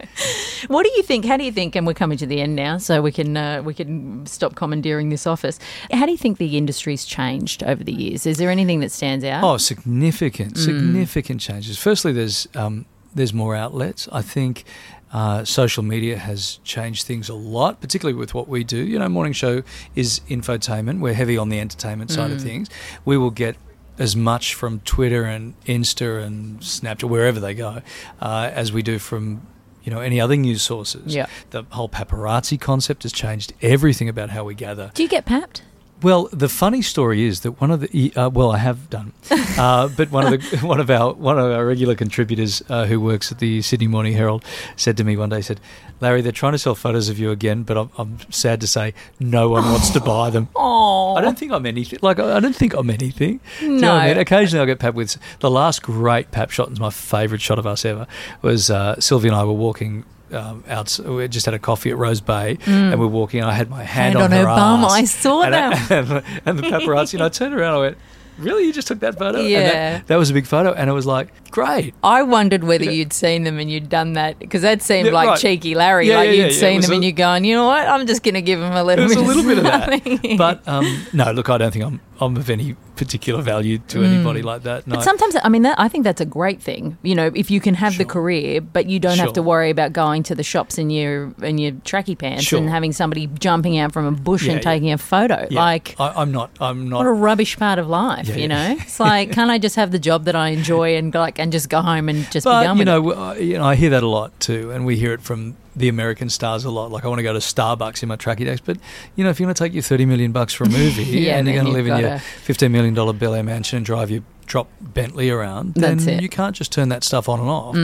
[0.69, 1.25] What do you think?
[1.25, 1.77] How do you think?
[1.77, 5.09] And we're coming to the end now, so we can uh, we can stop commandeering
[5.09, 5.59] this office.
[5.93, 8.27] How do you think the industry's changed over the years?
[8.27, 9.43] Is there anything that stands out?
[9.45, 10.65] Oh, significant, Mm.
[10.65, 11.79] significant changes.
[11.79, 14.09] Firstly, there's um, there's more outlets.
[14.13, 14.65] I think
[15.13, 18.77] uh, social media has changed things a lot, particularly with what we do.
[18.77, 19.63] You know, morning show
[19.97, 21.01] is infotainment.
[21.01, 22.35] We're heavy on the entertainment side Mm.
[22.37, 22.69] of things.
[23.07, 23.57] We will get
[23.99, 27.81] as much from Twitter and Insta and Snapchat, wherever they go,
[28.21, 29.41] uh, as we do from
[29.89, 31.15] you know any other news sources.
[31.15, 31.25] Yeah.
[31.49, 34.91] The whole paparazzi concept has changed everything about how we gather.
[34.93, 35.63] do you get papped?
[36.01, 39.13] Well, the funny story is that one of the uh, well, I have done,
[39.59, 43.01] uh, but one of the one of our one of our regular contributors uh, who
[43.01, 44.45] works at the Sydney Morning Herald
[44.77, 45.61] said to me one day, said,
[46.01, 48.95] "Larry, they're trying to sell photos of you again, but I'm, I'm sad to say
[49.19, 51.99] no one wants to buy them." Oh, I don't think I'm anything.
[52.03, 53.41] Like I I don't think I'm anything.
[53.59, 54.15] Do you know I No.
[54.15, 54.19] mean?
[54.19, 56.69] Occasionally, I'll get pap with the last great pap shot.
[56.69, 58.07] And my favourite shot of us ever
[58.43, 60.05] was uh, Sylvia and I were walking.
[60.33, 63.41] Um, out, we just had a coffee at Rose Bay, and we're walking.
[63.41, 64.21] And I had my hand, Mm.
[64.21, 64.85] Hand on, on her her bum.
[64.85, 64.93] ass.
[64.93, 65.91] I saw and that.
[65.91, 67.15] and, and the paparazzi.
[67.15, 67.75] And I turned around.
[67.75, 67.99] I went,
[68.39, 68.67] "Really?
[68.67, 69.71] You just took that photo?" And Yeah.
[69.99, 72.91] that, that was a big photo, and it was like, "Great." I wondered whether Yeah.
[72.93, 75.39] you'd seen them and you'd done that because that seemed Yeah, like right.
[75.41, 76.09] cheeky Larry.
[76.09, 76.53] Yeah, like yeah, you'd.
[76.53, 77.89] Seen them a- and you're going, you know what?
[77.89, 79.17] I'm just going to give him a little bit.
[79.17, 81.33] a little bit of something." that, but um, no.
[81.33, 82.01] Look, I don't think I'm.
[82.21, 84.87] I'm of any particular value to anybody like that.
[84.87, 84.93] No.
[84.95, 84.97] Mm.
[84.99, 86.99] But sometimes, I mean, that, I think that's a great thing.
[87.03, 89.93] You know, if you can have the career, but you don't have to worry about
[89.93, 92.59] going to the shops in your in your tracky pants Sure.
[92.59, 94.71] and having somebody jumping out from a bush Yeah, and yeah.
[94.73, 95.47] taking a photo.
[95.51, 95.61] Yeah.
[95.61, 96.51] Like, I, I'm not.
[96.61, 96.99] I'm not.
[96.99, 98.77] what a rubbish part of life, you know?
[98.81, 101.69] It's like, can't I just have the job that I enjoy and like and just
[101.69, 104.03] go home and just be But done you know, uh, you know, I hear that
[104.03, 106.91] a lot too, and we hear it from the American stars a lot.
[106.91, 108.77] Like, I want to go to Starbucks in my tracky days, but
[109.17, 111.37] you know, if you're going to take your thirty million bucks for a movie Yeah,
[111.39, 114.11] and you're going to live in your fifteen million dollar Bel Air mansion and drive
[114.11, 115.99] your drop Bentley around, then.
[115.99, 116.23] Mm.
[116.23, 117.77] you can't just turn that stuff on and off.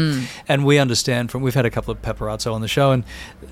[0.48, 3.04] And we understand from we've had a couple of paparazzo on the show, and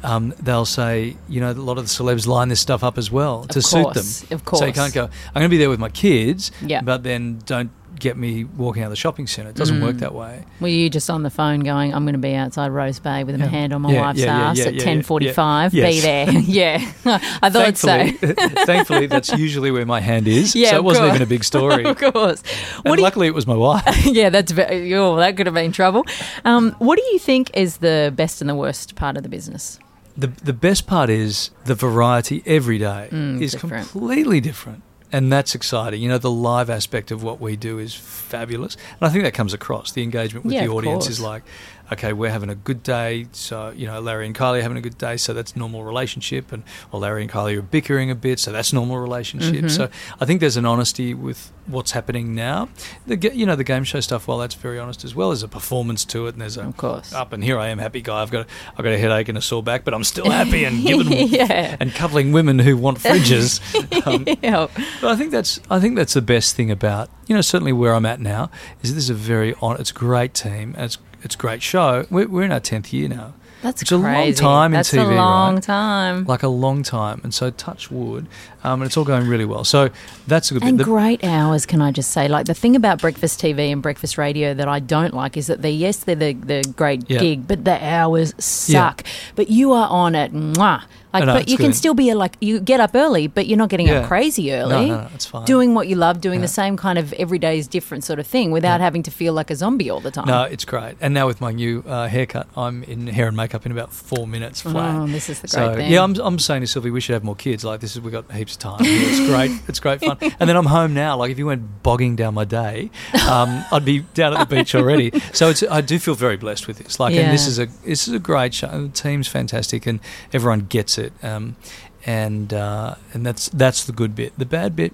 [0.02, 3.10] um, they'll say, you know, a lot of the celebs line this stuff up as
[3.10, 4.06] well to suit them.
[4.30, 5.04] Of course, So you can't go.
[5.04, 6.80] I'm going to be there with my kids, Yeah.
[6.80, 7.70] but then don't
[8.02, 9.50] get me walking out of the shopping centre.
[9.50, 9.82] It doesn't Mm.
[9.82, 10.44] work that way.
[10.60, 13.38] Were you just on the phone going, I'm going to be outside Rose Bay with
[13.38, 15.00] my hand on my Yeah, wife's yeah, yeah, ass yeah, at yeah, yeah.
[15.02, 15.72] 10.45?
[15.72, 15.86] Yeah.
[15.88, 16.30] Be there.
[16.40, 16.92] yeah.
[17.40, 17.86] I thought so.
[17.88, 18.34] thankfully,
[18.66, 20.54] thankfully, that's usually where my hand is.
[20.56, 21.14] Yeah, so it wasn't course.
[21.14, 21.84] even a big story.
[21.84, 22.42] of course.
[22.82, 24.04] What you, luckily, it was my wife.
[24.04, 26.04] yeah, that's very, oh, that could have been trouble.
[26.44, 29.78] Um, what do you think is the best and the worst part of the business?
[30.16, 33.88] The the best part is the variety every day Mm, is different.
[33.90, 34.82] completely different.
[35.12, 36.00] And that's exciting.
[36.00, 38.76] You know, the live aspect of what we do is fabulous.
[38.98, 39.92] And I think that comes across.
[39.92, 41.18] The engagement with Yeah, the audience course.
[41.18, 41.42] is like,
[41.90, 43.26] okay, we're having a good day.
[43.32, 45.16] So, you know, Larry and Kylie are having a good day.
[45.16, 46.52] So that's normal relationship.
[46.52, 48.38] And, well, Larry and Kylie are bickering a bit.
[48.38, 49.54] So that's normal relationship.
[49.56, 49.68] Mm-hmm.
[49.68, 49.88] So
[50.20, 52.68] I think there's an honesty with what's happening now.
[53.06, 55.28] The, you know, the game show stuff, well, that's very honest as well.
[55.30, 56.34] There's a performance to it.
[56.34, 57.12] And there's a, Of course.
[57.12, 58.20] up and here I am, happy guy.
[58.22, 60.82] I've got, I've got a headache and a sore back, but I'm still happy and
[60.86, 61.76] giving Yeah.
[61.80, 63.60] and cuddling women who want fridges.
[64.06, 64.68] um, Yeah.
[65.00, 67.94] but I think that's I think that's the best thing about you know certainly where
[67.94, 68.50] I'm at now
[68.82, 71.62] is this is a very on it's a great team and it's it's a great
[71.62, 72.06] show.
[72.10, 74.96] We're, we're in our tenth year now, That's It's a long time in That's TV,
[74.96, 75.62] That's a long right?
[75.62, 76.24] time.
[76.26, 78.26] like a long time, and so touch wood,
[78.64, 79.64] um, and it's all going really well.
[79.64, 79.90] So
[80.26, 80.84] that's a good And bit.
[80.84, 82.28] The- great hours, can I just say?
[82.28, 85.62] Like the thing about breakfast TV and breakfast radio that I don't like is that
[85.62, 87.18] they yes they're the, the great Yeah.
[87.20, 89.04] gig, but the hours suck.
[89.36, 90.82] But you are on it, mwah.
[91.14, 93.68] Like, but you can still be a, like you get up early, but you're not
[93.68, 93.98] getting Yeah.
[94.00, 94.88] up crazy early.
[94.88, 95.44] no, no, it's fine.
[95.44, 96.46] Doing what you love, doing Yeah.
[96.46, 99.50] the same kind of everyday is different sort of thing without having to feel like
[99.50, 100.24] a zombie all the time.
[100.26, 100.94] no, it's great.
[101.02, 104.26] And now with my new uh, haircut, I'm in hair and makeup in about four
[104.26, 104.94] minutes flat.
[105.02, 105.90] Oh, this is the great So thing.
[105.92, 107.62] yeah, I'm, I'm saying to Sylvie, we should have more kids.
[107.62, 108.80] Like this is we got heaps time.
[108.80, 109.50] It's great.
[109.68, 110.18] It's great fun.
[110.20, 111.16] And then I'm home now.
[111.16, 112.90] Like if you went bogging down my day,
[113.28, 115.12] um, I'd be down at the beach already.
[115.32, 117.00] So it's I do feel very blessed with this.
[117.00, 118.82] Like and this is a this is a great show.
[118.82, 120.00] The team's fantastic and
[120.32, 121.12] everyone gets it.
[121.22, 121.56] Um,
[122.04, 124.32] and uh, and that's that's the good bit.
[124.38, 124.92] The bad bit.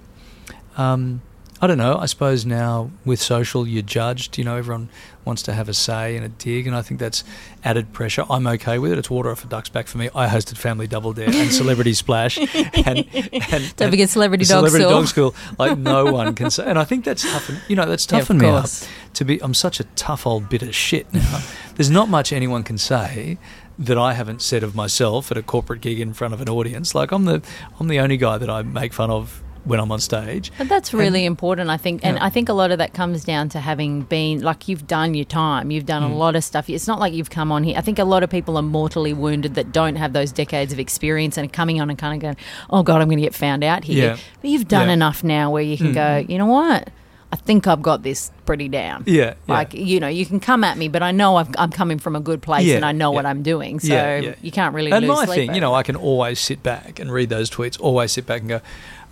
[0.76, 1.22] Um,
[1.61, 1.96] I don't know.
[1.96, 4.38] I suppose now with social, you're judged.
[4.38, 4.88] You know, everyone
[5.24, 7.24] wants to have a say and a dig, and I think that's
[7.64, 8.24] added pressure.
[8.30, 8.98] I'm okay with it.
[8.98, 10.09] It's water off a duck's back for me.
[10.14, 12.38] I hosted Family Double Dare and Celebrity Splash,
[12.86, 14.92] and, and Don't forget Celebrity Dog Celebrity School.
[14.92, 15.34] Dog School.
[15.59, 17.50] Like no one can say, and I think that's tough.
[17.68, 18.68] You know, that's Yeah, toughened me up
[19.14, 19.42] to be.
[19.42, 21.42] I'm such a tough old bit of shit now.
[21.74, 23.38] There's not much anyone can say
[23.78, 26.94] that I haven't said of myself at a corporate gig in front of an audience.
[26.94, 27.42] Like I'm the
[27.78, 30.50] I'm the only guy that I make fun of when I'm on stage.
[30.58, 32.24] But that's really important, I think, and Yeah.
[32.24, 35.26] I think a lot of that comes down to having been like you've done your
[35.26, 36.16] time, you've done a Mm.
[36.16, 36.68] lot of stuff.
[36.70, 37.76] It's not like you've come on here.
[37.76, 40.78] I think a lot of people are mortally wounded that don't have those decades of
[40.80, 42.36] experience and are coming on and kind of going,
[42.70, 44.16] "Oh God, I'm going to get found out here." Yeah.
[44.40, 44.94] But you've done Yeah.
[44.94, 46.88] enough now where you can go, you know what?
[47.30, 49.04] I think I've got this pretty down.
[49.06, 49.54] Yeah, yeah.
[49.54, 52.16] Like you know, you can come at me, but I know I've, I'm coming from
[52.16, 53.26] a good place Yeah, and I know what.
[53.26, 53.80] I'm doing.
[53.80, 54.34] So Yeah, yeah.
[54.40, 57.12] you can't really and lose my thing, you know, I can always sit back and
[57.12, 57.78] read those tweets.
[57.80, 58.60] Always sit back and go,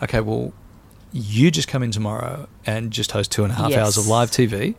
[0.03, 0.55] okay, well,
[1.13, 3.79] you just come in tomorrow and just host two and a half Yes.
[3.81, 4.75] hours of live TV,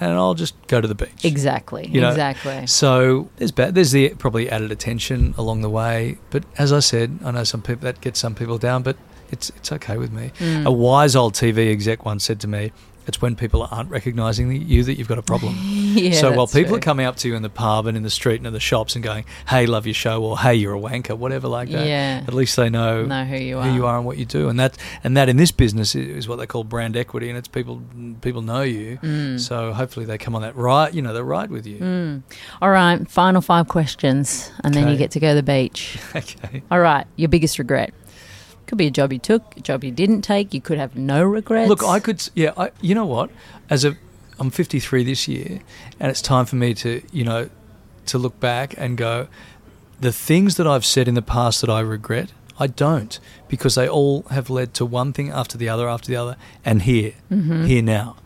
[0.00, 1.24] and I'll just go to the beach.
[1.24, 2.66] exactly, You know, exactly.
[2.66, 7.18] So there's ba- there's the probably added attention along the way, but as I said,
[7.24, 8.96] I know some people that gets some people down, but
[9.30, 10.32] it's it's okay with me.
[10.38, 10.66] Mm.
[10.66, 12.72] A wise old TV exec once said to me,
[13.06, 15.56] "It's when people aren't recognising you that you've got a problem."
[15.94, 16.76] yeah, so while people true.
[16.76, 18.60] are coming up to you in the pub and in the street and in the
[18.60, 21.86] shops and going, "Hey, love your show," or "Hey, you're a wanker," whatever like that,
[21.86, 22.22] Yeah.
[22.26, 23.62] at least they know, know who you are.
[23.66, 26.28] who you are and what you do, and that and that in this business is,
[26.28, 27.82] what they call brand equity, and it's people
[28.20, 29.40] people know you, Mm.
[29.40, 32.22] so hopefully they come on that ride, you know, they ride with you.
[32.62, 35.98] All right, final five questions, and then you get to go to the beach.
[36.20, 36.62] Okay.
[36.70, 37.92] All right, your biggest regret.
[38.70, 40.54] Could be a job you took, a job you didn't take.
[40.54, 41.68] You could have no regrets.
[41.68, 42.52] Look, I could, s- yeah.
[42.56, 43.28] I, you know what?
[43.68, 43.96] As a,
[44.38, 45.58] I'm 53 this year,
[45.98, 47.50] and it's time for me to, you know,
[48.06, 49.26] to look back and go,
[50.00, 53.18] the things that I've said in the past that I regret, I don't,
[53.48, 56.82] because they all have led to one thing after the other after the other, and
[56.82, 57.64] here, Mm-hmm.
[57.64, 58.18] here now.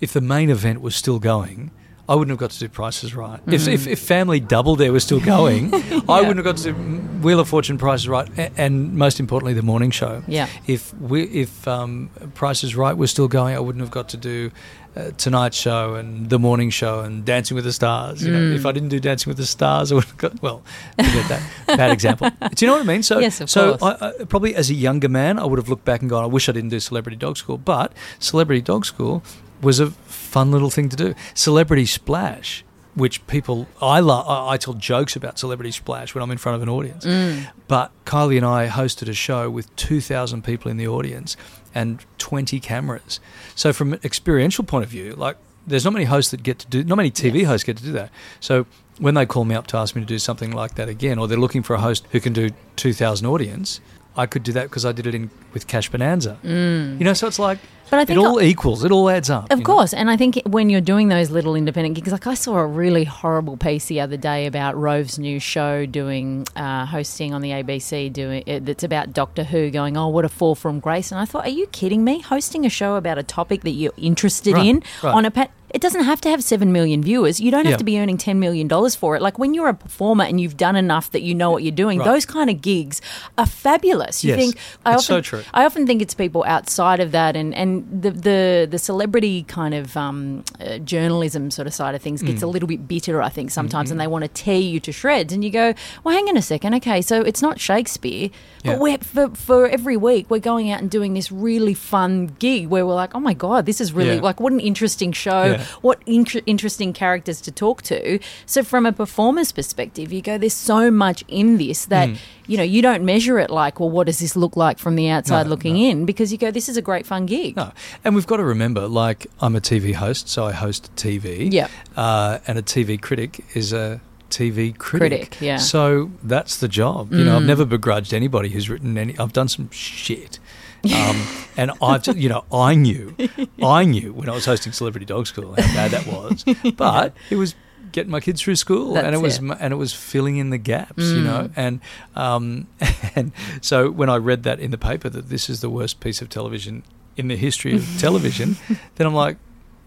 [0.00, 1.70] If the main event was still going,
[2.08, 3.40] I wouldn't have got to do Prices Right.
[3.46, 5.72] If, if, if Family Double Dare was still going,
[6.08, 6.74] I wouldn't have got to do
[7.22, 8.28] Wheel of Fortune, Prices Right,
[8.58, 10.22] and most importantly, the morning show.
[10.26, 10.48] Yeah.
[10.66, 14.50] If we, if um, Prices Right was still going, I wouldn't have got to do
[14.96, 18.22] uh, Tonight Show and the morning show and Dancing with the Stars.
[18.22, 18.56] You know, Mm.
[18.56, 20.62] if I didn't do Dancing with the Stars, I would have got well.
[20.98, 22.28] Forget that bad example.
[22.54, 23.02] Do you know what I mean?
[23.02, 24.02] So, Yes, of so course.
[24.02, 26.26] I, I, probably as a younger man, I would have looked back and gone, I
[26.26, 27.56] wish I didn't do Celebrity Dog School.
[27.56, 29.22] But Celebrity Dog School
[29.62, 31.14] was a fun little thing to do.
[31.34, 36.30] Celebrity Splash, which people, I, lo- I, I tell jokes about Celebrity Splash when I'm
[36.30, 37.04] in front of an audience.
[37.06, 37.48] Mm.
[37.68, 41.36] But Kylie and I hosted a show with 2,000 people in the audience
[41.74, 43.20] and 20 cameras.
[43.54, 45.36] So, from an experiential point of view, like,
[45.66, 47.46] there's not many hosts that get to do, not many TV Yes.
[47.46, 48.10] hosts get to do that.
[48.40, 48.66] So,
[48.98, 51.26] when they call me up to ask me to do something like that again, or
[51.28, 53.80] they're looking for a host who can do 2,000 audience,
[54.16, 56.36] I could do that because I did it in with Cash Bonanza.
[56.42, 57.58] You know, so it's like,
[57.90, 59.50] But I think it all equals, it all adds up.
[59.50, 59.66] Of you know?
[59.74, 62.66] course, and I think when you're doing those little independent gigs, like I saw a
[62.66, 67.50] really horrible piece the other day about Rove's new show doing uh, hosting on the
[67.50, 71.24] ABC, doing that's about Doctor Who, going, "Oh, what a fall from grace!" And I
[71.24, 72.20] thought, "Are you kidding me?
[72.20, 75.14] Hosting a show about a topic that you're interested Right, in right.
[75.14, 77.40] on a pat." It doesn't have to have seven million viewers.
[77.40, 77.76] You don't have Yeah.
[77.78, 79.22] to be earning ten million dollars for it.
[79.22, 81.98] Like when you're a performer and you've done enough that you know what you're doing,
[81.98, 82.04] Right.
[82.04, 83.00] those kind of gigs
[83.38, 84.22] are fabulous.
[84.22, 85.42] You Yes, think I it's so often, true.
[85.54, 89.74] I often think it's people outside of that, and, and the, the the celebrity kind
[89.74, 92.26] of um, uh, journalism sort of side of things Mm.
[92.26, 93.92] gets a little bit bitter, I think, sometimes, Mm-hmm.
[93.92, 95.32] and they want to tear you to shreds.
[95.32, 98.28] And you go, well, hang on a second, okay, so it's not Shakespeare,
[98.62, 98.72] Yeah.
[98.72, 102.68] but we're, for for every week we're going out and doing this really fun gig
[102.68, 104.20] where we're like, oh my god, this is really Yeah.
[104.28, 105.58] like what an interesting show.
[105.80, 108.18] What inter- interesting characters to talk to.
[108.46, 112.16] So from a performer's perspective, you go, there's so much in this that Mm.
[112.46, 115.08] you know you don't measure it like, well, what does this look like from the
[115.08, 115.80] outside No, looking no.
[115.90, 116.04] in?
[116.04, 117.56] Because you go, this is a great fun gig.
[117.56, 117.72] No,
[118.04, 121.48] and we've got to remember, like I'm a TV host, so I host TV.
[121.52, 121.68] Yeah.
[121.96, 124.00] uh, and a TV critic is a
[124.30, 125.10] TV critic.
[125.10, 125.58] Critic, yeah.
[125.58, 127.12] So that's the job.
[127.12, 129.16] You know, I've never begrudged anybody who's written any.
[129.18, 130.38] I've done some shit.
[130.84, 131.26] Um,
[131.56, 133.14] and I've, you know, I knew,
[133.62, 136.44] I knew when I was hosting Celebrity Dog School how bad that was,
[136.76, 137.54] but it was
[137.92, 139.56] getting my kids through school, and it was, it.
[139.60, 141.80] and it was filling in the gaps, you know, and
[142.16, 142.66] um,
[143.14, 146.22] and so when I read that in the paper that this is the worst piece
[146.22, 146.82] of television
[147.16, 148.56] in the history of television,
[148.96, 149.36] then I'm like,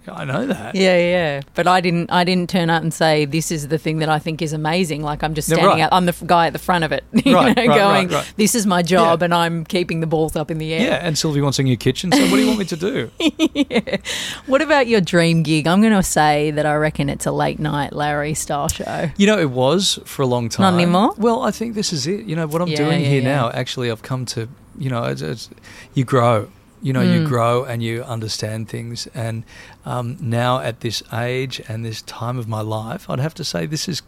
[0.07, 0.75] I know that.
[0.75, 1.41] Yeah, yeah.
[1.53, 2.11] But I didn't.
[2.11, 5.01] I didn't turn up and say this is the thing that I think is amazing.
[5.01, 5.81] Like I'm just standing right.
[5.81, 5.89] out.
[5.91, 8.33] I'm the guy at the front of it, you Right, know, right, going, right.
[8.37, 9.25] "This is my job, Yeah.
[9.25, 11.77] and I'm keeping the balls up in the air." Yeah, and Sylvie wants a new
[11.77, 12.11] kitchen.
[12.11, 13.11] So what do you want me to do?
[14.45, 15.67] What about your dream gig?
[15.67, 19.09] I'm going to say that I reckon it's a late night Larry style show.
[19.17, 20.73] You know, it was for a long time.
[20.75, 21.13] Not anymore?
[21.17, 22.25] Well, I think this is it.
[22.25, 23.35] You know, what I'm Yeah, doing yeah, here yeah.
[23.35, 24.47] now, actually, I've come to,
[24.77, 25.49] you know, it's, it's,
[25.93, 26.49] you grow.
[26.85, 27.13] You know, Mm.
[27.13, 29.07] you grow and you understand things.
[29.15, 29.43] And
[29.85, 33.65] um, now at this age and this time of my life, I'd have to say
[33.65, 34.01] this is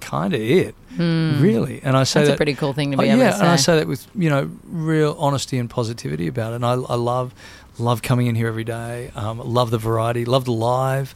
[0.00, 1.80] kind of it, really.
[1.82, 2.24] And I say Hmm.
[2.24, 3.40] That's that a pretty cool thing to Oh, be able yeah, to say.
[3.42, 6.56] and I say that with you know real honesty and positivity about it.
[6.56, 7.32] And I, I love
[7.78, 9.10] love coming in here every day.
[9.14, 10.24] Um, love the variety.
[10.24, 11.14] Love the live.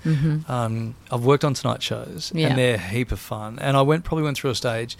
[0.48, 2.38] Um, I've worked on tonight shows, Mm-hmm.
[2.38, 2.48] Yeah.
[2.48, 3.58] and they're a heap of fun.
[3.58, 4.96] And I went probably went through a stage,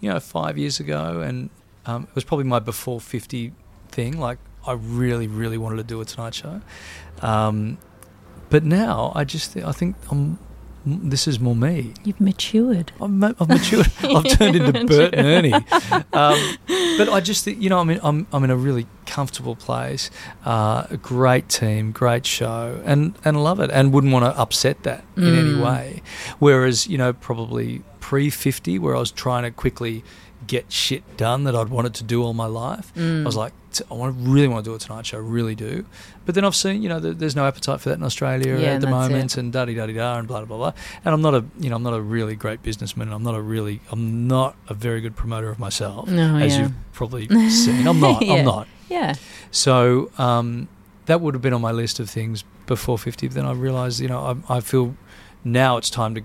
[0.00, 1.50] you know, five years ago, and
[1.86, 3.52] um, it was probably my before fifty
[3.90, 4.18] thing.
[4.18, 6.60] Like I really, really wanted to do a tonight show.
[7.22, 7.78] Um,
[8.50, 10.38] but now I just thi- I think I'm.
[10.86, 11.92] This is more me.
[12.04, 12.90] You've matured.
[13.02, 13.92] I've, I've matured.
[14.02, 15.52] I've turned into Bert and Ernie.
[15.52, 16.56] Um,
[16.96, 20.10] but I just think, you know, I'm in, I'm, I'm in a really comfortable place,
[20.46, 24.82] uh, a great team, great show, and, and love it, and wouldn't want to upset
[24.84, 25.62] that in any Mm.
[25.62, 26.02] way.
[26.38, 30.02] Whereas, you know, probably pre 50, where I was trying to quickly
[30.46, 33.20] get shit done that I'd wanted to do all my life, Mm.
[33.20, 35.84] I was like, "T- I really want to do a Tonight Show, I really do.
[36.26, 38.74] But then I've seen, you know, th- there's no appetite for that in Australia Yeah,
[38.74, 39.10] at the that's it.
[39.12, 40.72] moment, and da da da da and blah blah blah.
[41.04, 43.08] And I'm not a, you know, I'm not a really great businessman.
[43.08, 46.54] and I'm not a really, I'm not a very good promoter of myself, No, as
[46.56, 46.62] yeah.
[46.62, 47.86] you've probably seen.
[47.86, 48.22] I'm not.
[48.26, 48.34] Yeah.
[48.34, 48.68] I'm not.
[48.88, 49.14] Yeah.
[49.50, 50.68] So um,
[51.06, 53.28] that would have been on my list of things before 50.
[53.28, 54.94] But then I realised, you know, I, I feel
[55.44, 56.22] now it's time to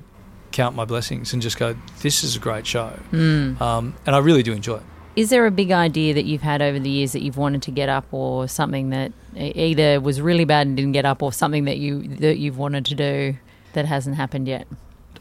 [0.52, 2.98] count my blessings and just go, this is a great show.
[3.12, 3.60] Mm.
[3.62, 4.84] Um, and I really do enjoy it.
[5.16, 7.72] Is there a big idea that you've had over the years that you've wanted to
[7.72, 11.66] get up, or something that either was really bad and didn't get up, or something
[11.66, 13.36] that you that you've wanted to do
[13.74, 14.68] that hasn't happened yet?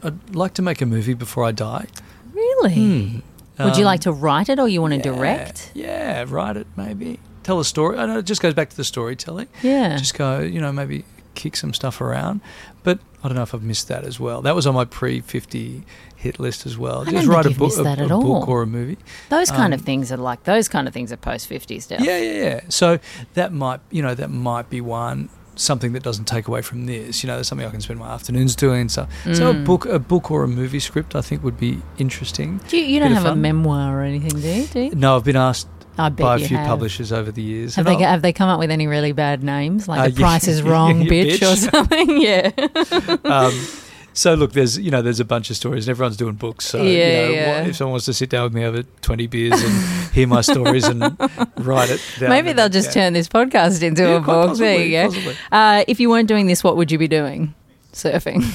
[0.03, 1.87] I'd like to make a movie before I die.
[2.33, 3.23] Really?
[3.59, 5.71] Would you Um, like to write it, or you want to yeah, direct?
[5.73, 7.19] Yeah, write it maybe.
[7.43, 7.97] Tell a story.
[7.97, 9.47] I know it just goes back to the storytelling.
[9.63, 9.95] Yeah.
[9.97, 12.41] Just go, you know, maybe kick some stuff around.
[12.83, 14.41] But I don't know if I've missed that as well.
[14.41, 15.83] That was on my pre fifty
[16.25, 16.97] hit list as well.
[17.07, 18.21] I just write a book, a, a all.
[18.21, 18.97] book or a movie.
[19.29, 22.01] Those kind of um, things are like those kind of things are post fifty still.
[22.01, 22.59] Yeah, yeah, yeah.
[22.69, 22.99] So
[23.35, 25.29] that might, you know, that might be one.
[25.57, 27.23] something that doesn't take away from this.
[27.23, 28.89] You know, there's something I can spend my afternoons doing.
[28.89, 29.07] So,
[29.39, 29.63] so a Mm.
[29.65, 32.59] book, a book or a movie script, I think would be interesting.
[32.67, 34.65] Do you, you don't of have a memoir or anything, do you?
[34.67, 34.91] Do you?
[34.95, 36.67] No, I've been asked by a few have.
[36.67, 37.75] publishers over the years.
[37.75, 40.47] Have they, have they come up with any really bad names, like Uh, The Price
[40.49, 42.21] is Wrong, yeah, bitch, or something?
[42.21, 42.51] Yeah.
[43.23, 43.53] um,
[44.15, 46.65] so look, there's you know there's a bunch of stories, and everyone's doing books.
[46.65, 47.59] So Yeah, you know, yeah.
[47.61, 49.73] what- if someone wants to sit down with me over 20 beers and
[50.13, 51.01] hear my stories and
[51.57, 54.47] write it down, Maybe they'll just turn this podcast into Yeah, a book.
[54.49, 55.33] possibly, there you go.
[55.51, 57.53] Uh, if you weren't doing this, what would you be doing?
[57.93, 58.41] Surfing.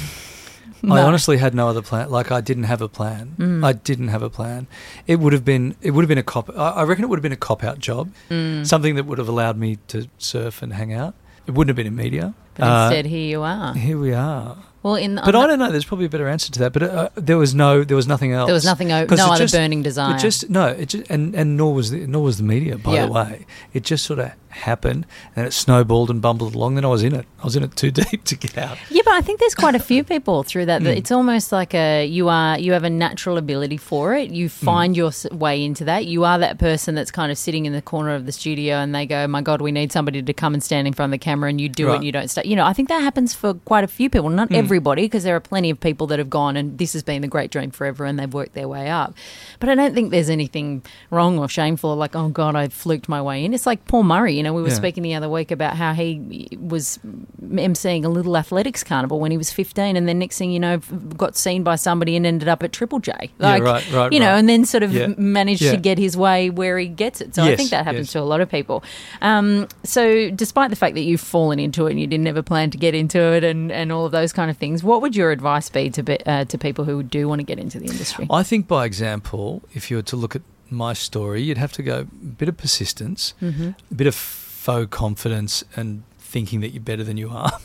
[0.82, 2.08] I honestly had no other plan.
[2.10, 3.34] Like I didn't have a plan.
[3.38, 3.62] Mm.
[3.62, 4.66] I didn't have a plan.
[5.06, 5.76] It would have been.
[5.82, 6.48] It would have been a cop.
[6.56, 8.08] I I reckon it would have been a cop out job.
[8.30, 8.66] Mm.
[8.66, 11.14] Something that would have allowed me to surf and hang out.
[11.46, 12.32] It wouldn't have been in media.
[12.54, 13.74] But Uh, instead, here you are.
[13.74, 14.56] here we are.
[14.82, 15.70] Well, in But on I don't know.
[15.70, 16.72] There's probably a better answer to that.
[16.72, 17.84] But uh, there was no.
[17.84, 18.46] There was nothing else.
[18.48, 20.16] there was nothing, o- no other just- burning desire.
[20.16, 22.78] It just no, it just and and nor was the nor was the media.
[22.78, 23.06] By Yeah.
[23.06, 26.74] the way, it just sort of happened and it snowballed and bumbled along.
[26.74, 27.26] Then I was in it.
[27.40, 28.76] I was in it too deep to get out.
[28.90, 30.82] Yeah, but I think there's quite a few people through that.
[30.82, 34.30] That It's almost like a you are you have a natural ability for it.
[34.30, 34.64] You Hmm.
[34.66, 36.06] find your way into that.
[36.06, 38.94] You are that person that's kind of sitting in the corner of the studio, and
[38.94, 41.24] they go, "My God, we need somebody to come and stand in front of the
[41.24, 41.94] camera," and you do it, Right.
[41.96, 42.46] and you don't start.
[42.46, 44.28] You know, I think that happens for quite a few people.
[44.30, 47.22] Not everybody, because there are plenty of people that have gone, and this has been
[47.22, 49.14] the great dream forever, and they've worked their way up.
[49.60, 53.22] But I don't think there's anything wrong or shameful, like, "Oh God, I fluked my
[53.22, 54.39] way in." It's like Paul Murray.
[54.40, 54.74] You know, we were Yeah.
[54.74, 56.98] speaking the other week about how he was
[57.42, 60.78] emceeing a little athletics carnival when he was 15 and then next thing you know
[61.16, 64.30] got seen by somebody and ended up at Triple J Yeah, right, right, you know
[64.32, 64.38] right.
[64.38, 65.08] and then sort of Yeah.
[65.18, 68.12] managed to get his way where he gets it so I think that happens yes.
[68.12, 68.82] to a lot of people
[69.20, 72.70] um, so despite the fact that you've fallen into it and you didn't ever plan
[72.70, 75.30] to get into it and, and all of those kind of things what would your
[75.32, 78.26] advice be to, be, uh, to people who do want to get into the industry
[78.30, 81.82] I think by example, if you were to look at my story, you'd have to
[81.82, 83.70] go a bit of persistence, Mm-hmm.
[83.90, 87.50] a bit of faux confidence, and thinking that you're better than you are.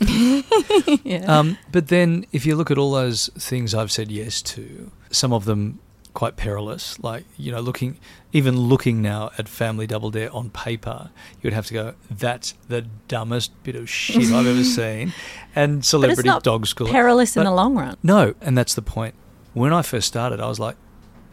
[1.04, 1.24] yeah.
[1.26, 5.32] um, but then, if you look at all those things I've said yes to, some
[5.32, 5.78] of them
[6.14, 7.98] quite perilous, like you know, looking
[8.32, 11.10] even looking now at Family Double Dare on paper,
[11.42, 15.12] you'd have to go, "That's the dumbest bit of shit I've ever seen,"
[15.54, 16.88] and but Celebrity Dog School.
[16.88, 19.14] perilous in the long run No, and that's the point.
[19.52, 20.76] When I first started, I was like,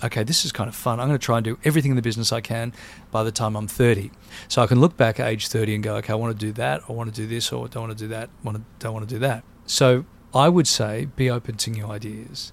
[0.04, 1.00] okay, this is kind of fun.
[1.00, 2.74] I'm going to try and do everything in the business I can
[3.12, 4.12] by the time I'm 30.
[4.48, 6.52] So I can look back at age 30 and go, okay, I want to do
[6.54, 8.64] that, I want to do this, or I don't want to do that, want to,
[8.80, 9.44] don't want to do that.
[9.66, 12.52] So I would say be open to new ideas.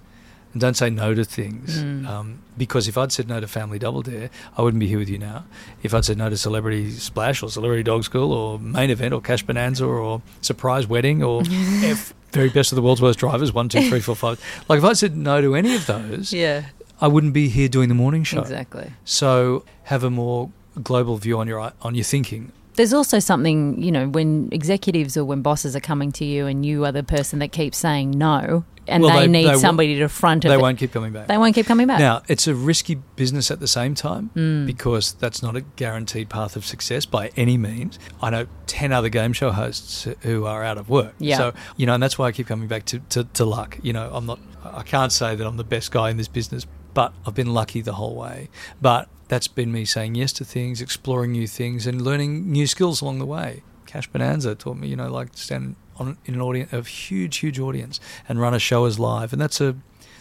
[0.53, 1.81] And don't say no to things.
[1.81, 2.09] Mm.
[2.09, 5.09] Um, because if I'd said no to Family Double Dare, I wouldn't be here with
[5.09, 5.45] you now.
[5.85, 9.21] If I'd said no to Celebrity Splash or Celebrity Dog School or Main Event or
[9.21, 13.69] Cash Bonanza or Surprise Wedding or F, Very Best of the World's Worst Drivers, one,
[13.69, 14.43] two, three, four, five.
[14.69, 16.65] Like if I'd said no to any of those, yeah
[17.01, 18.41] I wouldn't be here doing the morning show.
[18.41, 20.51] exactly So have a more
[20.83, 22.53] global view on your on your thinking.
[22.77, 26.65] There's also something, you know, when executives or when bosses are coming to you and
[26.65, 29.99] you are the person that keeps saying no and Well, they, they- need they somebody
[29.99, 30.61] to front of They it.
[30.61, 31.27] won't keep coming back.
[31.27, 31.99] They won't keep coming back.
[31.99, 34.67] Now, it's a risky business at the same time Mm.
[34.67, 37.99] because that's not a guaranteed path of success by any means.
[38.23, 41.15] I know 10 other game show hosts who are out of work.
[41.19, 41.37] Yeah.
[41.37, 43.79] So, you know, and that's why I keep coming back to, to, to luck.
[43.83, 46.67] You know, I'm not, I can't say that I'm the best guy in this business,
[46.95, 48.49] but I've been lucky the whole way.
[48.81, 53.01] But that's been me saying yes to things, exploring new things, and learning new skills
[53.01, 53.63] along the way.
[53.87, 57.59] Cash Bonanza taught me, you know, like stand on in an audience, of huge, huge
[57.59, 59.77] audience, and run a show as live, and that's a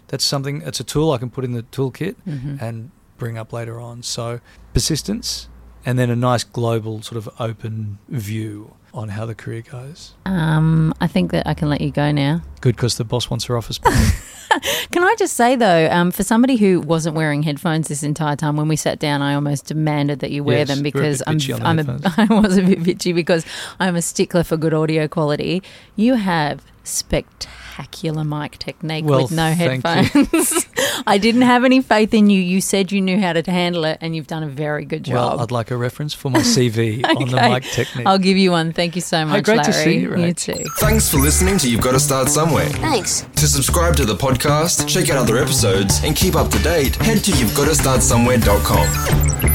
[0.08, 0.62] that's something.
[0.64, 2.62] It's a tool I can put in the toolkit Mhm.
[2.62, 4.02] and bring up later on.
[4.02, 4.40] So
[4.74, 5.48] persistence,
[5.86, 10.14] and then a nice global sort of open view on how the career goes.
[10.26, 12.42] Um, I think that I can let you go now.
[12.62, 13.80] Good because the boss wants her office.
[14.92, 18.58] Can I just say though, um, for somebody who wasn't wearing headphones this entire time,
[18.58, 20.94] when we sat down, I almost demanded that you wear Yes, them we're a bit
[20.94, 22.00] because I'm, I'm a.
[22.18, 23.46] I was a bit bitchy because
[23.80, 25.62] I'm a stickler for good audio quality.
[25.96, 30.66] You have spectacular mic technique Well, with no headphones.
[31.08, 32.42] I didn't have any faith in you.
[32.42, 35.14] You said you knew how to handle it, and you've done a very good job.
[35.16, 38.06] well, I'd like a reference for my CV on the mic technique.
[38.06, 38.74] I'll give you one.
[38.74, 39.84] Thank you so much, great to Larry.
[39.84, 40.28] see you, Ray.
[40.28, 40.64] You too.
[40.78, 42.68] Thanks for listening to You've Got to Start Somewhere.
[42.68, 43.26] Thanks.
[43.36, 47.24] To subscribe to the podcast, check out other episodes, and keep up to date, head
[47.24, 48.88] to you've got to start somewhere.com.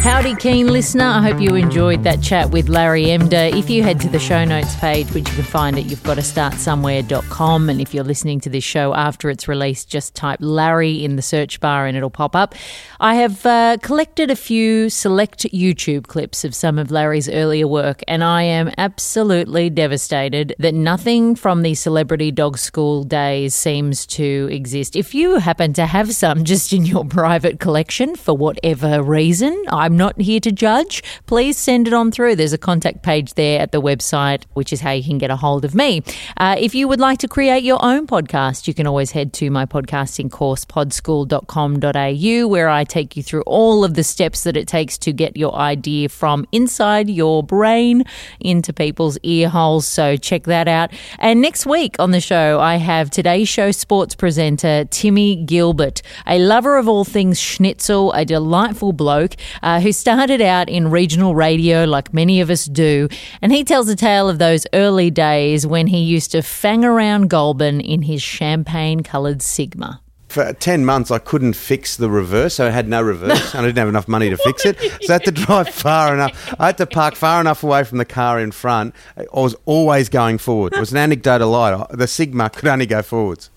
[0.03, 1.05] Howdy, keen listener.
[1.05, 3.55] I hope you enjoyed that chat with Larry Emdur.
[3.57, 6.15] If you head to the show notes page, which you can find at you've got
[6.15, 7.24] to start somewhere.com,
[7.69, 11.23] and if you're listening to this show after it's released, just type Larry in the
[11.23, 12.55] search bar and it'll pop up.
[13.01, 18.03] I have uh, collected a few select YouTube clips of some of Larry's earlier work,
[18.07, 24.49] and I am absolutely devastated that nothing from the celebrity dog school days seems to
[24.51, 24.95] exist.
[24.95, 29.97] If you happen to have some just in your private collection for whatever reason, I'm
[29.97, 31.03] not here to judge.
[31.27, 32.37] Please send it on through.
[32.37, 35.37] There's a contact page there at the website, which is how you can get a
[35.37, 36.03] hold of me.
[36.37, 39.51] Uh, if you would like to create your own podcast, you can always head to
[39.51, 44.69] my podcasting course, podschool.com.au, where I take you through all of the steps that it
[44.69, 48.05] takes to get your idea from inside your brain
[48.41, 49.87] into people's ear holes.
[49.87, 50.93] So check that out.
[51.19, 56.39] And next week on the show, I have today's show sports presenter Timmy Gilbert, a
[56.39, 61.85] lover of all things schnitzel, a delightful bloke uh, who started out in regional radio
[61.85, 63.09] like many of us do.
[63.43, 67.29] And he tells a tale of those early days when he used to fang around
[67.29, 70.01] Goulburn in his champagne coloured Sigma.
[70.29, 73.69] For 10 months, I couldn't fix the reverse, so I had no reverse, and I
[73.69, 74.81] didn't have enough money to fix it.
[75.03, 76.55] So I had to drive far enough.
[76.59, 78.95] I had to park far enough away from the car in front.
[79.17, 80.73] I was always going forward.
[80.73, 81.87] It was an anecdotal lie.
[81.91, 83.51] The Sigma could only go forwards.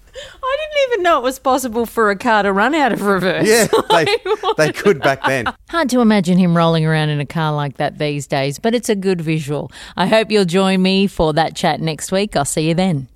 [0.43, 3.47] I didn't even know it was possible for a car to run out of reverse.
[3.47, 4.17] Yeah, they,
[4.57, 5.51] they could back then.
[5.69, 8.89] Hard to imagine him rolling around in a car like that these days, but it's
[8.89, 9.71] a good visual.
[9.95, 12.35] I hope you'll join me for that chat next week.
[12.35, 13.07] I'll see you then.